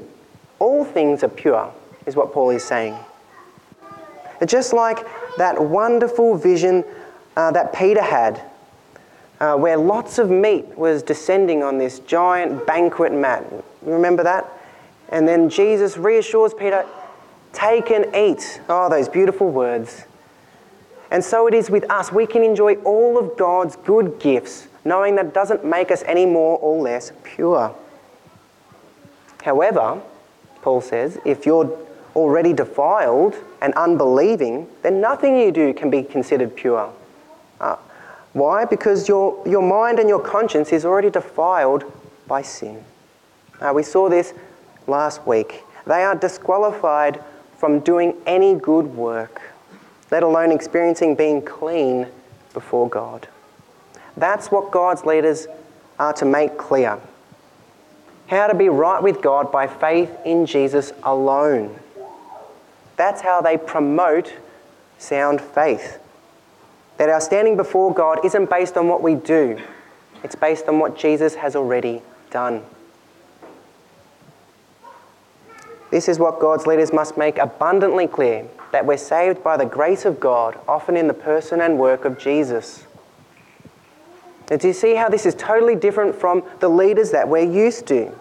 all 0.59 0.85
things 0.85 1.23
are 1.23 1.29
pure 1.29 1.73
is 2.05 2.15
what 2.15 2.31
Paul 2.31 2.51
is 2.51 2.63
saying. 2.63 2.97
It's 4.39 4.51
Just 4.51 4.71
like 4.71 5.05
that 5.37 5.61
wonderful 5.61 6.37
vision 6.37 6.85
uh, 7.35 7.51
that 7.51 7.73
Peter 7.73 8.01
had, 8.01 8.41
uh, 9.41 9.55
where 9.55 9.77
lots 9.77 10.17
of 10.17 10.29
meat 10.29 10.65
was 10.77 11.03
descending 11.03 11.63
on 11.63 11.77
this 11.77 11.99
giant 11.99 12.65
banquet 12.65 13.11
mat. 13.11 13.43
Remember 13.81 14.23
that? 14.23 14.45
And 15.09 15.27
then 15.27 15.49
Jesus 15.49 15.97
reassures 15.97 16.53
Peter, 16.53 16.85
Take 17.59 17.91
and 17.91 18.15
eat. 18.15 18.61
Oh, 18.69 18.89
those 18.89 19.09
beautiful 19.09 19.49
words. 19.49 20.05
And 21.11 21.23
so 21.23 21.45
it 21.47 21.53
is 21.53 21.69
with 21.69 21.89
us. 21.91 22.09
We 22.09 22.25
can 22.25 22.41
enjoy 22.41 22.75
all 22.83 23.17
of 23.17 23.37
God's 23.37 23.75
good 23.75 24.17
gifts, 24.19 24.69
knowing 24.85 25.15
that 25.15 25.27
it 25.27 25.33
doesn't 25.33 25.65
make 25.65 25.91
us 25.91 26.01
any 26.03 26.25
more 26.25 26.57
or 26.59 26.81
less 26.81 27.11
pure. 27.23 27.75
However, 29.43 30.01
Paul 30.61 30.79
says, 30.79 31.19
if 31.25 31.45
you're 31.45 31.77
already 32.15 32.53
defiled 32.53 33.35
and 33.61 33.73
unbelieving, 33.73 34.67
then 34.81 35.01
nothing 35.01 35.37
you 35.37 35.51
do 35.51 35.73
can 35.73 35.89
be 35.89 36.03
considered 36.03 36.55
pure. 36.55 36.93
Uh, 37.59 37.75
why? 38.31 38.63
Because 38.63 39.09
your, 39.09 39.45
your 39.45 39.61
mind 39.61 39.99
and 39.99 40.07
your 40.07 40.21
conscience 40.21 40.71
is 40.71 40.85
already 40.85 41.09
defiled 41.09 41.83
by 42.25 42.41
sin. 42.41 42.83
Uh, 43.59 43.73
we 43.75 43.83
saw 43.83 44.07
this 44.07 44.33
last 44.87 45.27
week. 45.27 45.63
They 45.85 46.03
are 46.03 46.15
disqualified 46.15 47.21
from 47.59 47.81
doing 47.81 48.15
any 48.25 48.55
good 48.55 48.87
work, 48.95 49.41
let 50.11 50.23
alone 50.23 50.51
experiencing 50.51 51.13
being 51.13 51.41
clean 51.41 52.07
before 52.53 52.87
God. 52.87 53.27
That's 54.15 54.49
what 54.49 54.71
God's 54.71 55.03
leaders 55.05 55.45
are 55.99 56.13
to 56.13 56.25
make 56.25 56.57
clear. 56.57 56.99
How 58.27 58.47
to 58.47 58.55
be 58.55 58.69
right 58.69 59.03
with 59.03 59.21
God 59.21 59.51
by 59.51 59.67
faith 59.67 60.09
in 60.23 60.45
Jesus 60.45 60.93
alone. 61.03 61.77
That's 62.95 63.21
how 63.21 63.41
they 63.41 63.57
promote 63.57 64.33
sound 64.97 65.41
faith. 65.41 65.99
That 66.97 67.09
our 67.09 67.21
standing 67.21 67.57
before 67.57 67.93
God 67.93 68.23
isn't 68.23 68.49
based 68.49 68.77
on 68.77 68.87
what 68.87 69.01
we 69.01 69.15
do, 69.15 69.59
it's 70.23 70.35
based 70.35 70.67
on 70.67 70.79
what 70.79 70.97
Jesus 70.97 71.35
has 71.35 71.55
already 71.55 72.01
done. 72.29 72.63
This 75.91 76.07
is 76.07 76.19
what 76.19 76.39
God's 76.39 76.67
leaders 76.67 76.93
must 76.93 77.17
make 77.17 77.37
abundantly 77.37 78.07
clear 78.07 78.47
that 78.71 78.85
we're 78.85 78.97
saved 78.97 79.43
by 79.43 79.57
the 79.57 79.65
grace 79.65 80.05
of 80.05 80.19
God, 80.19 80.59
often 80.67 80.95
in 80.95 81.07
the 81.07 81.13
person 81.13 81.61
and 81.61 81.79
work 81.79 82.05
of 82.05 82.19
Jesus. 82.19 82.85
And 84.49 84.59
do 84.59 84.67
you 84.67 84.73
see 84.73 84.95
how 84.95 85.09
this 85.09 85.25
is 85.25 85.35
totally 85.35 85.75
different 85.75 86.15
from 86.15 86.43
the 86.59 86.69
leaders 86.69 87.11
that 87.11 87.27
we're 87.27 87.51
used 87.51 87.87
to? 87.87 88.11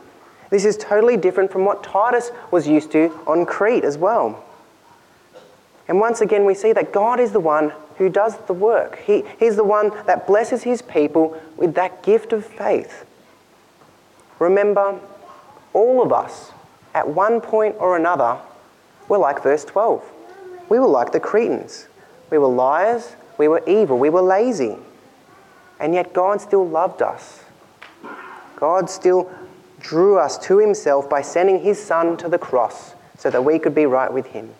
This 0.50 0.64
is 0.64 0.76
totally 0.76 1.16
different 1.16 1.52
from 1.52 1.64
what 1.64 1.82
Titus 1.82 2.30
was 2.50 2.66
used 2.66 2.90
to 2.92 3.18
on 3.26 3.44
Crete 3.44 3.84
as 3.84 3.98
well. 3.98 4.44
And 5.88 6.00
once 6.00 6.20
again, 6.20 6.44
we 6.44 6.54
see 6.54 6.72
that 6.72 6.92
God 6.92 7.20
is 7.20 7.32
the 7.32 7.40
one 7.40 7.72
who 7.96 8.08
does 8.08 8.36
the 8.46 8.52
work. 8.52 8.98
He, 9.00 9.24
he's 9.38 9.56
the 9.56 9.64
one 9.64 9.90
that 10.06 10.26
blesses 10.26 10.62
his 10.62 10.82
people 10.82 11.40
with 11.56 11.74
that 11.74 12.02
gift 12.02 12.32
of 12.32 12.44
faith. 12.44 13.04
Remember, 14.38 15.00
all 15.72 16.02
of 16.02 16.12
us, 16.12 16.52
at 16.98 17.08
one 17.08 17.40
point 17.40 17.76
or 17.78 17.96
another, 17.96 18.36
we 19.08 19.16
were 19.16 19.18
like 19.18 19.40
verse 19.40 19.64
12. 19.64 20.02
We 20.68 20.80
were 20.80 20.88
like 20.88 21.12
the 21.12 21.20
Cretans. 21.20 21.86
We 22.28 22.38
were 22.38 22.48
liars, 22.48 23.14
we 23.38 23.46
were 23.46 23.62
evil, 23.68 23.98
we 23.98 24.10
were 24.10 24.20
lazy. 24.20 24.76
And 25.78 25.94
yet 25.94 26.12
God 26.12 26.40
still 26.40 26.66
loved 26.68 27.00
us. 27.00 27.44
God 28.56 28.90
still 28.90 29.30
drew 29.78 30.18
us 30.18 30.36
to 30.38 30.58
himself 30.58 31.08
by 31.08 31.22
sending 31.22 31.60
his 31.60 31.80
son 31.80 32.16
to 32.16 32.28
the 32.28 32.36
cross 32.36 32.94
so 33.16 33.30
that 33.30 33.44
we 33.44 33.60
could 33.60 33.76
be 33.76 33.86
right 33.86 34.12
with 34.12 34.26
him. 34.26 34.52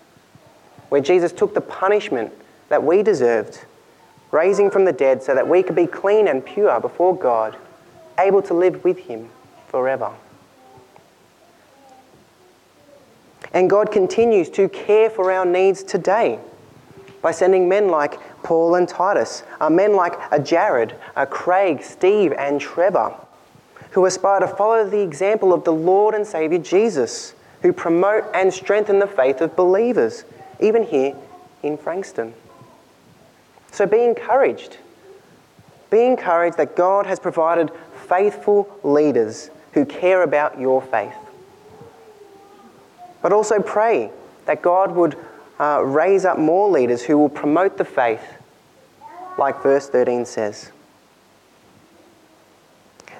Where 0.91 1.01
Jesus 1.01 1.33
took 1.33 1.55
the 1.55 1.61
punishment 1.61 2.33
that 2.69 2.85
we 2.85 3.03
deserved, 3.03 3.65
raising 4.31 4.71
from 4.71 4.85
the 4.85 4.93
dead 4.93 5.25
so 5.25 5.35
that 5.35 5.49
we 5.49 5.65
could 5.65 5.75
be 5.75 5.89
clean 5.89 6.29
and 6.29 6.47
pure 6.47 6.79
before 6.79 7.17
God, 7.17 7.57
able 8.17 8.43
to 8.43 8.55
live 8.55 8.85
with 8.85 8.99
him 8.99 9.29
forever. 9.67 10.13
And 13.53 13.71
God 13.71 13.91
continues 13.91 14.51
to 14.51 14.69
care 14.69 15.09
for 15.11 15.33
our 15.33 15.47
needs 15.47 15.83
today 15.83 16.39
by 17.23 17.31
sending 17.33 17.69
men 17.69 17.89
like 17.89 18.19
Paul 18.43 18.77
and 18.77 18.89
Titus, 18.89 19.43
uh, 19.61 19.71
men 19.71 19.95
like 19.95 20.15
a 20.31 20.39
Jared, 20.39 20.95
a 21.17 21.27
Craig, 21.27 21.83
Steve, 21.83 22.33
and 22.33 22.61
Trevor, 22.61 23.15
who 23.91 24.05
aspire 24.07 24.41
to 24.41 24.49
follow 24.49 24.89
the 24.89 25.01
example 25.01 25.53
of 25.53 25.65
the 25.65 25.73
Lord 25.73 26.15
and 26.15 26.27
Saviour 26.27 26.63
Jesus, 26.63 27.35
who 27.63 27.73
promote 27.73 28.25
and 28.35 28.53
strengthen 28.53 28.99
the 28.99 29.07
faith 29.07 29.41
of 29.41 29.57
believers, 29.57 30.25
even 30.61 30.85
here 30.85 31.17
in 31.63 31.77
Frankston. 31.77 32.35
So 33.73 33.87
be 33.87 34.05
encouraged. 34.05 34.77
Be 35.91 36.05
encouraged 36.05 36.59
that 36.59 36.77
God 36.77 37.07
has 37.07 37.19
provided 37.19 37.71
faithful 38.09 38.69
leaders 38.83 39.51
who 39.73 39.85
care 39.85 40.23
about 40.23 40.61
your 40.61 40.83
faith. 40.83 41.15
But 43.23 43.33
also 43.33 43.61
pray 43.61 44.11
that 44.47 44.63
God 44.63 44.93
would 44.95 45.17
uh, 45.59 45.83
raise 45.85 46.25
up 46.25 46.39
more 46.39 46.71
leaders 46.71 47.03
who 47.03 47.19
will 47.19 47.29
promote 47.29 47.77
the 47.77 47.85
faith, 47.85 48.23
like 49.39 49.63
verse 49.63 49.89
13 49.89 50.25
says. 50.25 50.71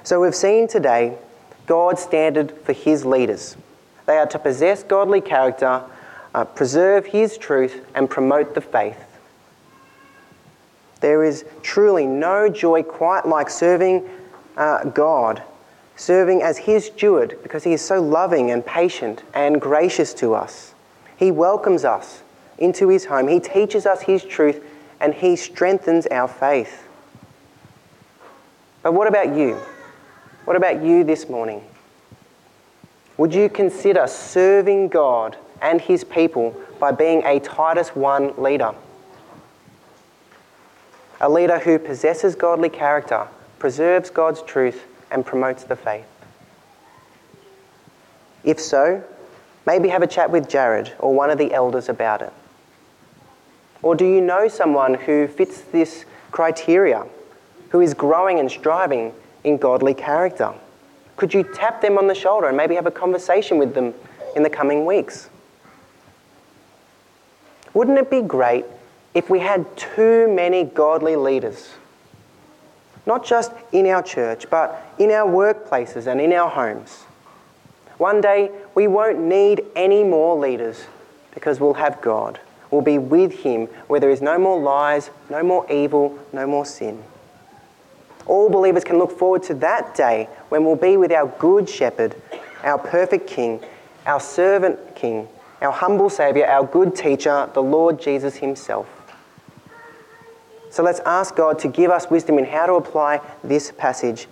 So 0.03 0.21
we've 0.21 0.35
seen 0.35 0.67
today 0.67 1.17
God's 1.65 2.01
standard 2.01 2.51
for 2.63 2.73
his 2.73 3.05
leaders. 3.05 3.57
They 4.05 4.17
are 4.17 4.25
to 4.27 4.39
possess 4.39 4.83
godly 4.83 5.21
character, 5.21 5.83
uh, 6.33 6.45
preserve 6.45 7.05
his 7.05 7.37
truth, 7.37 7.85
and 7.93 8.09
promote 8.09 8.55
the 8.55 8.61
faith. 8.61 8.97
There 11.01 11.23
is 11.23 11.45
truly 11.61 12.05
no 12.05 12.49
joy 12.49 12.83
quite 12.83 13.25
like 13.27 13.49
serving 13.49 14.09
uh, 14.57 14.85
God, 14.85 15.43
serving 15.99 16.41
as 16.41 16.57
his 16.57 16.85
steward, 16.85 17.37
because 17.43 17.65
he 17.65 17.73
is 17.73 17.81
so 17.81 18.01
loving 18.01 18.51
and 18.51 18.65
patient 18.65 19.21
and 19.33 19.59
gracious 19.59 20.13
to 20.13 20.33
us. 20.33 20.73
He 21.17 21.29
welcomes 21.29 21.83
us 21.83 22.23
into 22.57 22.87
his 22.87 23.03
home. 23.03 23.27
He 23.27 23.41
teaches 23.41 23.85
us 23.85 24.01
his 24.01 24.23
truth 24.23 24.63
and 25.01 25.13
he 25.13 25.35
strengthens 25.35 26.07
our 26.07 26.29
faith. 26.29 26.87
But 28.81 28.93
what 28.93 29.09
about 29.09 29.35
you? 29.35 29.57
What 30.45 30.55
about 30.55 30.81
you 30.81 31.03
this 31.03 31.27
morning? 31.27 31.65
Would 33.17 33.33
you 33.33 33.49
consider 33.49 34.07
serving 34.07 34.87
God 34.87 35.35
and 35.61 35.81
his 35.81 36.05
people 36.05 36.55
by 36.79 36.93
being 36.93 37.23
a 37.25 37.41
Titus 37.41 37.89
1 37.89 38.41
leader? 38.41 38.73
A 41.19 41.29
leader 41.29 41.59
who 41.59 41.77
possesses 41.77 42.35
godly 42.35 42.69
character, 42.69 43.27
preserves 43.59 44.09
God's 44.09 44.41
truth, 44.43 44.85
and 45.11 45.25
promotes 45.25 45.63
the 45.63 45.75
faith. 45.75 46.05
If 48.43 48.59
so, 48.59 49.03
maybe 49.65 49.89
have 49.89 50.01
a 50.01 50.07
chat 50.07 50.31
with 50.31 50.49
Jared 50.49 50.93
or 50.99 51.13
one 51.13 51.29
of 51.29 51.37
the 51.37 51.53
elders 51.53 51.89
about 51.89 52.21
it. 52.21 52.33
Or 53.81 53.95
do 53.95 54.05
you 54.05 54.21
know 54.21 54.47
someone 54.47 54.93
who 54.93 55.27
fits 55.27 55.61
this 55.61 56.05
criteria, 56.31 57.05
who 57.69 57.81
is 57.81 57.93
growing 57.93 58.39
and 58.39 58.49
striving 58.49 59.13
in 59.43 59.57
godly 59.57 59.93
character? 59.93 60.53
Could 61.15 61.33
you 61.33 61.43
tap 61.43 61.81
them 61.81 61.97
on 61.97 62.07
the 62.07 62.15
shoulder 62.15 62.47
and 62.47 62.57
maybe 62.57 62.75
have 62.75 62.87
a 62.87 62.91
conversation 62.91 63.57
with 63.57 63.73
them 63.73 63.93
in 64.35 64.43
the 64.43 64.49
coming 64.49 64.85
weeks? 64.85 65.29
Wouldn't 67.73 67.97
it 67.97 68.09
be 68.09 68.21
great 68.21 68.65
if 69.13 69.29
we 69.29 69.39
had 69.39 69.65
too 69.77 70.27
many 70.33 70.63
godly 70.63 71.15
leaders? 71.15 71.69
Not 73.09 73.25
just 73.25 73.51
in 73.73 73.87
our 73.87 74.03
church, 74.03 74.49
but 74.49 74.67
in 74.97 75.11
our 75.11 75.27
workplaces 75.27 76.07
and 76.07 76.21
in 76.21 76.31
our 76.31 76.49
homes. 76.49 77.03
One 77.97 78.21
day, 78.21 78.51
we 78.75 78.87
won't 78.87 79.19
need 79.19 79.65
any 79.75 80.03
more 80.05 80.37
leaders 80.37 80.85
because 81.33 81.59
we'll 81.59 81.73
have 81.73 81.99
God 82.01 82.39
We'll 82.71 82.81
be 82.81 82.99
with 82.99 83.33
him 83.33 83.65
where 83.87 83.99
there 83.99 84.09
is 84.09 84.21
no 84.21 84.37
more 84.37 84.59
lies, 84.59 85.09
no 85.29 85.41
more 85.41 85.69
evil, 85.71 86.19
no 86.31 86.45
more 86.45 86.65
sin. 86.65 87.03
All 88.25 88.49
believers 88.49 88.83
can 88.83 88.99
look 88.99 89.17
forward 89.17 89.43
to 89.43 89.55
that 89.55 89.95
day 89.95 90.29
when 90.49 90.63
we'll 90.63 90.75
be 90.75 90.97
with 90.97 91.11
our 91.11 91.27
good 91.39 91.67
shepherd, 91.67 92.15
our 92.63 92.77
perfect 92.77 93.27
king, 93.27 93.59
our 94.05 94.19
servant 94.19 94.95
king, 94.95 95.27
our 95.61 95.71
humble 95.71 96.09
Saviour, 96.09 96.45
our 96.45 96.65
good 96.65 96.95
teacher, 96.95 97.49
the 97.53 97.63
Lord 97.63 97.99
Jesus 97.99 98.35
himself. 98.35 98.87
So 100.69 100.83
let's 100.83 100.99
ask 101.01 101.35
God 101.35 101.59
to 101.59 101.67
give 101.67 101.89
us 101.89 102.09
wisdom 102.09 102.37
in 102.37 102.45
how 102.45 102.67
to 102.67 102.73
apply 102.73 103.21
this 103.43 103.71
passage 103.71 104.27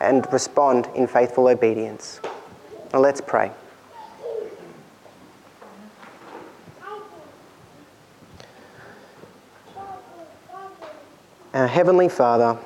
and 0.00 0.26
respond 0.32 0.88
in 0.94 1.06
faithful 1.06 1.48
obedience. 1.48 2.20
Now 2.92 3.00
let's 3.00 3.20
pray. 3.20 3.50
Our 11.54 11.66
Heavenly 11.66 12.10
Father, 12.10 12.58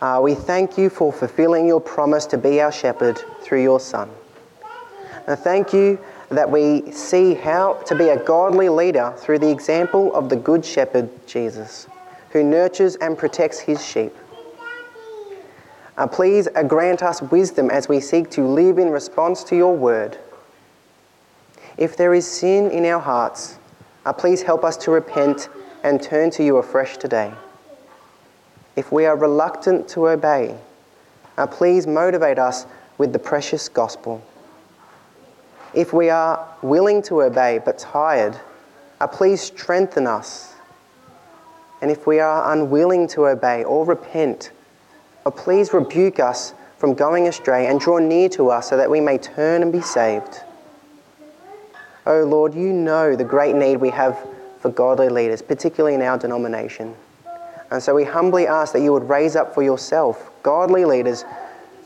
uh, 0.00 0.20
we 0.22 0.36
thank 0.36 0.78
you 0.78 0.88
for 0.88 1.12
fulfilling 1.12 1.66
your 1.66 1.80
promise 1.80 2.26
to 2.26 2.38
be 2.38 2.60
our 2.60 2.70
shepherd 2.70 3.20
through 3.40 3.62
your 3.62 3.80
Son. 3.80 4.08
And 5.26 5.36
thank 5.36 5.72
you 5.72 5.98
that 6.28 6.48
we 6.48 6.92
see 6.92 7.34
how 7.34 7.74
to 7.86 7.96
be 7.96 8.08
a 8.10 8.22
godly 8.22 8.68
leader 8.68 9.14
through 9.16 9.40
the 9.40 9.50
example 9.50 10.14
of 10.14 10.28
the 10.28 10.36
Good 10.36 10.64
Shepherd, 10.64 11.10
Jesus, 11.26 11.88
who 12.30 12.42
nurtures 12.42 12.96
and 12.96 13.16
protects 13.16 13.58
his 13.60 13.84
sheep. 13.84 14.14
Uh, 15.96 16.06
please 16.06 16.48
uh, 16.54 16.62
grant 16.62 17.02
us 17.02 17.22
wisdom 17.22 17.70
as 17.70 17.88
we 17.88 18.00
seek 18.00 18.30
to 18.30 18.46
live 18.46 18.78
in 18.78 18.90
response 18.90 19.42
to 19.44 19.56
your 19.56 19.74
word. 19.74 20.18
If 21.78 21.96
there 21.96 22.12
is 22.14 22.26
sin 22.26 22.70
in 22.70 22.84
our 22.84 23.00
hearts, 23.00 23.58
uh, 24.04 24.12
please 24.12 24.42
help 24.42 24.64
us 24.64 24.76
to 24.78 24.90
repent 24.90 25.48
and 25.82 26.02
turn 26.02 26.30
to 26.32 26.44
you 26.44 26.58
afresh 26.58 26.96
today 26.96 27.32
if 28.76 28.92
we 28.92 29.06
are 29.06 29.16
reluctant 29.16 29.88
to 29.88 30.08
obey, 30.08 30.56
uh, 31.38 31.46
please 31.46 31.86
motivate 31.86 32.38
us 32.38 32.66
with 32.98 33.12
the 33.12 33.18
precious 33.18 33.68
gospel. 33.68 34.22
If 35.74 35.92
we 35.92 36.10
are 36.10 36.46
willing 36.62 37.02
to 37.02 37.22
obey 37.22 37.58
but 37.64 37.78
tired, 37.78 38.38
uh, 39.00 39.06
please 39.06 39.40
strengthen 39.40 40.06
us. 40.06 40.54
And 41.80 41.90
if 41.90 42.06
we 42.06 42.20
are 42.20 42.52
unwilling 42.52 43.08
to 43.08 43.26
obey 43.26 43.64
or 43.64 43.84
repent, 43.84 44.50
uh, 45.24 45.30
please 45.30 45.72
rebuke 45.72 46.20
us 46.20 46.54
from 46.78 46.94
going 46.94 47.28
astray 47.28 47.66
and 47.66 47.80
draw 47.80 47.98
near 47.98 48.28
to 48.30 48.50
us 48.50 48.68
so 48.68 48.76
that 48.76 48.90
we 48.90 49.00
may 49.00 49.18
turn 49.18 49.62
and 49.62 49.72
be 49.72 49.80
saved. 49.80 50.40
Oh 52.06 52.22
Lord, 52.22 52.54
you 52.54 52.72
know 52.72 53.16
the 53.16 53.24
great 53.24 53.54
need 53.56 53.76
we 53.76 53.90
have 53.90 54.18
for 54.60 54.70
godly 54.70 55.08
leaders, 55.08 55.42
particularly 55.42 55.94
in 55.94 56.02
our 56.02 56.18
denomination. 56.18 56.94
And 57.70 57.82
so 57.82 57.94
we 57.94 58.04
humbly 58.04 58.46
ask 58.46 58.72
that 58.72 58.80
you 58.80 58.92
would 58.92 59.08
raise 59.08 59.34
up 59.36 59.54
for 59.54 59.62
yourself 59.62 60.30
godly 60.42 60.84
leaders 60.84 61.24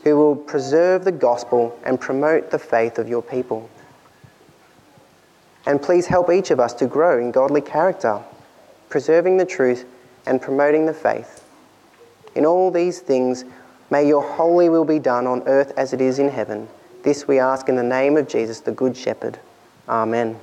who 0.03 0.15
will 0.15 0.35
preserve 0.35 1.03
the 1.03 1.11
gospel 1.11 1.77
and 1.83 1.99
promote 1.99 2.51
the 2.51 2.59
faith 2.59 2.99
of 2.99 3.07
your 3.07 3.21
people. 3.21 3.69
And 5.65 5.81
please 5.81 6.07
help 6.07 6.31
each 6.31 6.51
of 6.51 6.59
us 6.59 6.73
to 6.75 6.87
grow 6.87 7.19
in 7.19 7.31
godly 7.31 7.61
character, 7.61 8.21
preserving 8.91 9.37
the 9.37 9.45
truth 9.45 9.85
and 10.27 10.39
promoting 10.39 10.85
the 10.85 10.93
faith. 10.93 11.43
In 12.35 12.45
all 12.45 12.69
these 12.69 12.99
things, 12.99 13.43
may 13.89 14.07
your 14.07 14.21
holy 14.21 14.69
will 14.69 14.85
be 14.85 14.99
done 14.99 15.25
on 15.25 15.41
earth 15.47 15.73
as 15.75 15.93
it 15.93 16.01
is 16.01 16.19
in 16.19 16.29
heaven. 16.29 16.67
This 17.03 17.27
we 17.27 17.39
ask 17.39 17.67
in 17.67 17.75
the 17.75 17.83
name 17.83 18.17
of 18.17 18.27
Jesus, 18.27 18.59
the 18.59 18.71
Good 18.71 18.95
Shepherd. 18.95 19.39
Amen. 19.89 20.39